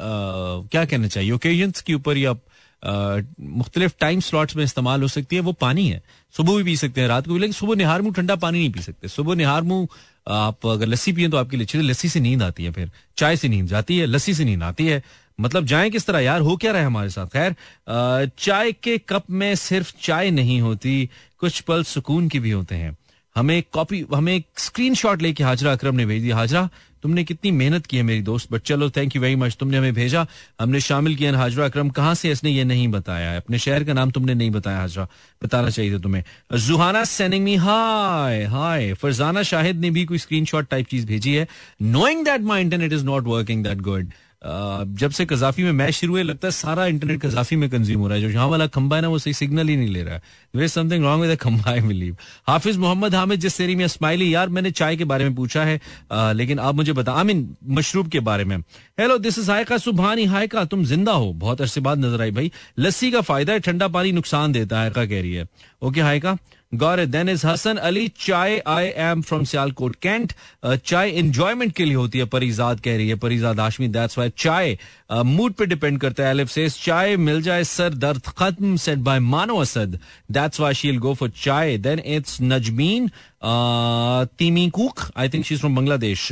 क्या 0.71 0.83
कहना 0.85 1.07
चाहिए? 1.07 1.31
ओकेजन्स 1.31 1.81
के 1.81 1.93
ऊपर 1.93 2.17
या 2.17 2.35
मुख्तलिफ़ 2.83 3.93
टाइम 3.99 4.19
स्लॉट्स 4.19 4.55
में 4.55 4.63
इस्तेमाल 4.63 5.01
हो 5.01 5.07
सकती 5.07 5.35
है, 5.35 5.41
वो 5.41 5.51
पानी 5.53 5.87
है। 5.89 6.01
सुबह 6.35 6.55
भी 6.55 6.63
पी 6.63 6.75
सकते 6.77 7.01
हैं, 7.01 7.07
रात 7.07 7.27
को 7.27 7.33
भी, 7.33 7.39
लेकिन 7.39 7.53
सुबह 7.53 7.75
निहार 7.75 8.01
मुँह 8.01 8.13
ठंडा 8.13 8.35
पानी 8.35 8.59
नहीं 8.59 8.71
पी 8.71 8.81
सकते। 8.81 9.07
सुबह 9.07 9.35
निहार 9.35 9.61
मुँह, 9.63 9.87
आप 10.27 10.65
अगर 10.67 10.87
लस्सी 10.87 11.13
पिए 11.13 11.29
तो 11.29 11.37
आपके 11.37 11.57
लिए 11.57 11.81
लस्सी 11.81 12.09
से 12.09 12.19
नींद 12.19 12.43
आती 12.43 12.63
है 12.63 12.71
फिर। 12.71 12.91
चाय 13.17 13.35
से 13.37 13.47
नींद 13.49 13.67
जाती 13.67 13.97
है, 13.97 14.05
लस्सी 14.05 14.33
से 14.33 14.45
नींद 14.45 14.63
आती 14.63 14.85
है। 14.85 15.01
मतलब 15.39 15.65
जाए 15.65 15.89
किस 15.89 16.05
तरह, 16.05 16.19
यार, 16.19 16.41
हो 16.41 16.55
क्या 16.57 16.71
रहा 16.71 16.81
है 16.81 16.87
हमारे 16.87 17.09
साथ? 17.09 17.27
खैर 17.27 18.29
चाय 18.39 18.71
के 18.73 18.97
कप 19.09 19.29
में 19.31 19.53
सिर्फ़ 19.55 19.93
चाय 20.03 20.31
नहीं 20.31 20.59
होती, 20.61 21.09
कुछ 21.39 21.59
पल 21.61 21.83
सुकून 21.85 22.27
की 22.29 22.39
भी 22.39 22.51
होते 22.51 22.75
हैं। 22.75 22.95
हमें 23.37 23.63
कॉपी, 23.71 24.05
हमें 24.15 24.35
एक 24.35 24.45
स्क्रीन 24.57 24.93
शॉट 24.95 25.21
लेके 25.21 25.43
हाजरा 25.43 25.71
अक्रम 25.71 25.95
ने 25.95 26.05
भेज 26.05 26.21
दिया। 26.21 26.35
हाजरा, 26.35 26.69
तुमने 27.03 27.23
कितनी 27.23 27.51
मेहनत 27.51 27.85
की 27.85 27.97
है 27.97 28.03
मेरी 28.03 28.21
दोस्त 28.21 28.51
बट 28.51 28.61
चलो 28.61 28.89
थैंक 28.89 29.15
यू 29.15 29.21
वेरी 29.21 29.35
मच 29.35 29.57
तुमने 29.59 29.77
हमें 29.77 29.93
भेजा। 29.93 30.27
हमने 30.61 30.79
शामिल 30.79 31.15
किया 31.15 31.37
हाजरा 31.37 31.65
अक्रम। 31.65 31.89
कहाँ 31.89 32.15
से 32.15 32.31
इसने 32.31 32.49
ये 32.49 32.63
नहीं 32.63 32.87
बताया 32.87 33.31
है? 33.31 33.37
अपने 33.37 33.59
शहर 33.59 33.83
का 33.83 33.93
नाम 33.93 34.11
तुमने 34.11 34.33
नहीं 34.33 34.51
बताया 34.51 34.79
हाजरा। 34.79 35.07
बताना 35.43 35.69
चाहिए 35.69 35.93
था 35.93 35.97
तुम्हें। 35.97 36.23
जुहाना 36.57 37.03
सेनिंग 37.03 37.45
मी 37.45 37.55
हाय 37.55 38.43
हाय 38.43 38.93
फरजाना 38.93 39.43
शाहिद 39.43 39.75
ने 39.75 39.89
भी 39.89 40.05
कोई 40.05 40.17
स्क्रीनशॉट 40.17 40.67
टाइप 40.67 40.87
चीज़ 40.87 41.05
भेजी 41.07 41.33
है। 41.33 41.47
Knowing 41.81 42.25
that 42.25 42.41
my 42.41 42.61
internet 42.61 42.93
is 42.93 43.05
not 43.05 43.23
working 43.23 43.63
that 43.63 43.77
good 43.77 44.11
जब 44.41 45.11
से 45.11 45.25
कजाफी 45.25 45.63
में 45.63 45.71
मैच 45.73 45.93
शुरू 45.93 46.13
हुए 46.13 46.23
लगता 46.23 46.47
है 46.47 46.51
सारा 46.51 46.85
इंटरनेट 46.87 47.21
कजाफी 47.21 47.55
में 47.55 47.69
कंज्यूम 47.69 48.01
हो 48.01 48.07
रहा 48.07 48.15
है। 48.15 48.21
जो 48.21 48.29
यहाँ 48.29 48.47
वाला 48.47 48.67
खंबा 48.67 48.95
है 48.95 49.01
ना 49.01 49.07
वो 49.07 49.19
सही 49.19 49.33
सिग्नल 49.33 49.67
ही 49.67 49.75
नहीं 49.77 49.89
ले 49.89 50.03
रहा 50.03 50.13
है। 50.13 50.21
देयर 50.53 50.67
समथिंग 50.67 51.03
रॉन्ग 51.03 51.23
विद 51.23 51.37
खंबा 51.39 51.69
आई 51.71 51.81
बिलीव 51.81 52.17
हाफिज 52.47 52.77
मोहम्मद 52.77 53.15
हामिद 53.15 53.39
जिस 53.39 53.55
सेरी 53.55 53.75
में 53.75 53.87
स्माइली 53.87 54.33
यार 54.33 54.49
मैंने 54.49 54.71
चाय 54.71 54.95
के 54.95 55.05
बारे 55.05 55.25
में 55.25 55.35
पूछा 55.35 55.63
है 55.63 55.79
आ, 56.11 56.31
लेकिन 56.31 56.59
आप 56.59 56.75
मुझे 56.75 56.93
बता 56.93 57.13
आई 57.13 57.23
मीन 57.23 57.47
मशरूब 57.69 58.09
के 58.09 58.19
बारे 58.21 58.43
में। 58.45 58.57
Hello 58.99 59.17
this 59.17 59.39
is 59.39 59.51
Haika 59.51 59.77
Subhani 59.77 60.25
Haika 60.25 60.65
तुम 60.65 60.83
ज़िंदा 60.85 61.11
हो। 61.13 61.31
बहुत 61.35 61.61
अरसे 61.61 61.81
बाद 61.81 62.05
नज़र 62.05 62.21
आई 62.21 62.31
भाई। 62.31 62.51
लस्सी 62.79 63.11
का 63.11 63.21
फ़ायदा 63.21 63.53
है 63.53 63.59
ठंडा 63.59 63.87
पानी 63.89 64.11
नुकसान 64.11 64.51
देता 64.51 64.75
है 64.75 64.81
हायका 64.81 65.05
कह 65.05 65.21
रही 65.21 65.33
है। 65.33 65.47
Okay 65.81 66.01
Haika? 66.01 66.37
Gaur 66.71 66.99
is 66.99 67.45
Hasan 67.47 67.77
Ali 67.77 68.07
chai 68.19 68.61
I 68.67 68.87
am 69.03 69.21
from 69.21 69.43
Sialkot 69.43 69.95
cantt 70.01 70.33
चाय 70.65 71.09
इंजॉयमेंट 71.09 71.73
के 71.73 71.85
लिए 71.85 71.95
होती 71.95 72.19
है 72.19 72.25
परिजाद 72.25 72.79
कह 72.79 72.95
रही 72.97 73.09
है 73.09 73.15
परिजाद 73.15 73.59
हाशमी 73.59 73.87
दैट्स 73.87 74.17
वाई 74.17 74.31
चाय 74.37 74.77
मूड 75.25 75.53
पे 75.53 75.65
डिपेंड 75.65 75.99
करता 76.01 76.23
है 76.23 76.31
एलिफ 76.31 76.49
सेज 76.49 76.79
चाय 76.83 77.15
मिल 77.17 77.41
जाए 77.41 77.63
सर 77.63 77.93
दर्द 77.95 78.27
खत्म 78.37 78.75
सेट 78.85 78.97
बाय 79.07 79.19
मानो 79.19 79.57
Asad 79.61 79.99
that's 80.31 80.59
why 80.59 80.73
she'll 80.73 80.97
go 80.99 81.13
for 81.13 81.31
chai 81.43 81.77
then 81.77 82.01
it's 82.05 82.37
Nazmeen 82.41 83.09
Timi 83.41 84.69
cook 84.69 85.01
I 85.17 85.29
think 85.29 85.45
she 85.45 85.55
from 85.57 85.75
Bangladesh 85.75 86.27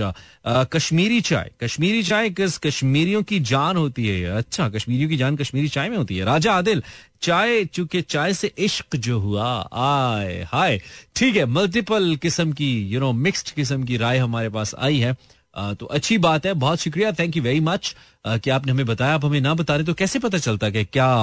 Kashmiri 0.48 1.20
chai 1.22 1.52
Kashmiri 1.64 2.04
chai 2.04 2.30
किस 2.30 2.58
कश्मीरियों 2.58 3.22
की 3.24 3.40
जान 3.42 3.78
होती 3.78 4.08
है? 4.08 4.38
अच्छा 4.38 4.70
कश्मीरियों 4.70 5.10
की 5.10 5.18
जान 5.18 5.36
कश्मीरी 5.36 5.68
चाय 5.68 5.90
में 5.90 5.98
होती 5.98 6.18
है। 6.18 6.26
राजा 6.26 6.54
आदिल, 6.54 6.84
चाय, 7.22 7.64
चूँकि 7.66 8.02
चाय 8.02 8.34
से 8.34 8.52
इश्क 8.58 8.96
जो 8.98 9.20
हुआ 9.20 9.48
आय 9.74 10.42
हाय। 10.48 10.80
ठीक 11.16 11.36
है 11.36 11.46
मल्टीपल 11.48 12.16
किस्म 12.22 12.52
की 12.52 12.72
यू 12.90 13.00
नो 13.00 13.12
मिक्स्ड 13.14 13.52
किस्म 13.52 13.84
की 13.84 13.98
राय 13.98 14.18
हमारे 14.18 14.50
पास 14.50 14.74
आई 14.80 14.98
है। 15.00 15.16
तो 15.56 15.86
अच्छी 15.88 16.18
बात 16.18 16.46
है, 16.46 16.54
बहुत 16.56 16.80
शुक्रिया 16.80 17.12
थैंक 17.12 17.38
यू 17.38 17.44
वेरी 17.44 17.60
मच 17.60 17.96
कि 18.26 18.50
आपने 18.50 18.72
हमें 18.72 18.86
बताया, 18.86 19.14
आप 19.14 19.26
हमें 19.26 19.42
ना 19.42 19.54
बता 19.54 19.76
रहे 19.76 19.86
तो 19.86 19.94
कैसे 19.94 20.20
पता 20.20 20.38
चलता 20.38 20.70
कि 20.70 20.84
क्या 20.86 21.14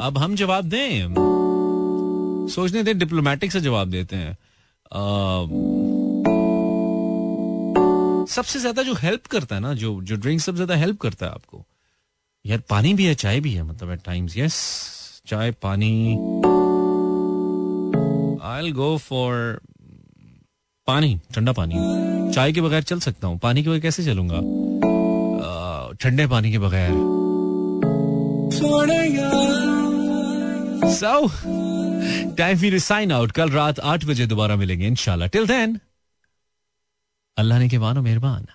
अब 0.00 0.18
हम 0.18 0.34
जवाब 0.36 0.64
दें? 0.66 1.14
सोचने 2.50 2.82
दें 2.82 2.98
डिप्लोमेटिक 2.98 3.52
से 3.52 3.60
जवाब 3.60 3.90
देते 3.90 4.16
हैं। 4.16 4.36
सबसे 8.26 8.58
ज़्यादा 8.58 8.82
जो 8.82 8.94
हेल्प 8.94 9.26
करता 9.26 9.54
है 9.54 9.60
ना, 9.60 9.74
जो 9.74 10.00
जो 10.02 10.16
ड्रिंक 10.16 10.40
सबसे 10.40 10.56
ज़्यादा 10.56 10.74
हेल्प 10.74 11.00
करता 11.00 11.26
है 11.26 11.32
आपको। 11.32 11.64
यार, 12.46 12.62
पानी 12.70 12.94
भी 12.94 13.04
है, 13.04 13.14
चाय 13.14 13.40
भी 13.40 13.52
है 13.52 13.62
मतलब 13.62 13.90
एट 13.90 14.00
टाइम्स 14.04 14.36
यस 14.36 14.54
चाय, 15.26 15.50
पानी। 15.50 16.12
आई 18.44 18.72
गो 18.72 18.96
फॉर 18.96 19.60
पानी, 20.86 21.20
ठंडा 21.34 21.52
पानी। 21.52 21.74
चाय 22.34 22.52
के 22.52 22.60
बगैर 22.60 22.82
चल 22.82 23.00
सकता 23.00 23.28
हूँ। 23.28 23.38
पानी 23.38 23.62
के 23.62 23.68
बगैर 23.68 23.80
कैसे 23.80 24.04
चलूँगा? 24.04 24.40
ठंडे 26.02 26.26
पानी 26.26 26.50
के 26.52 26.58
बगैर। 26.58 26.90
सो 30.92 31.26
टाइम 32.38 32.58
फिर 32.58 32.78
साइन 32.78 33.12
आउट 33.12 33.32
कल 33.32 33.50
रात 33.50 33.80
आठ 33.80 34.04
बजे 34.04 34.26
दोबारा 34.26 34.56
मिलेंगे 34.56 34.86
इनशाला 34.86 35.26
टिल 35.26 35.46
देन 35.46 35.78
अल्लाह 37.38 37.58
ने 37.58 37.68
के 37.68 37.78
मानो 37.78 38.02
मेहरबान. 38.02 38.46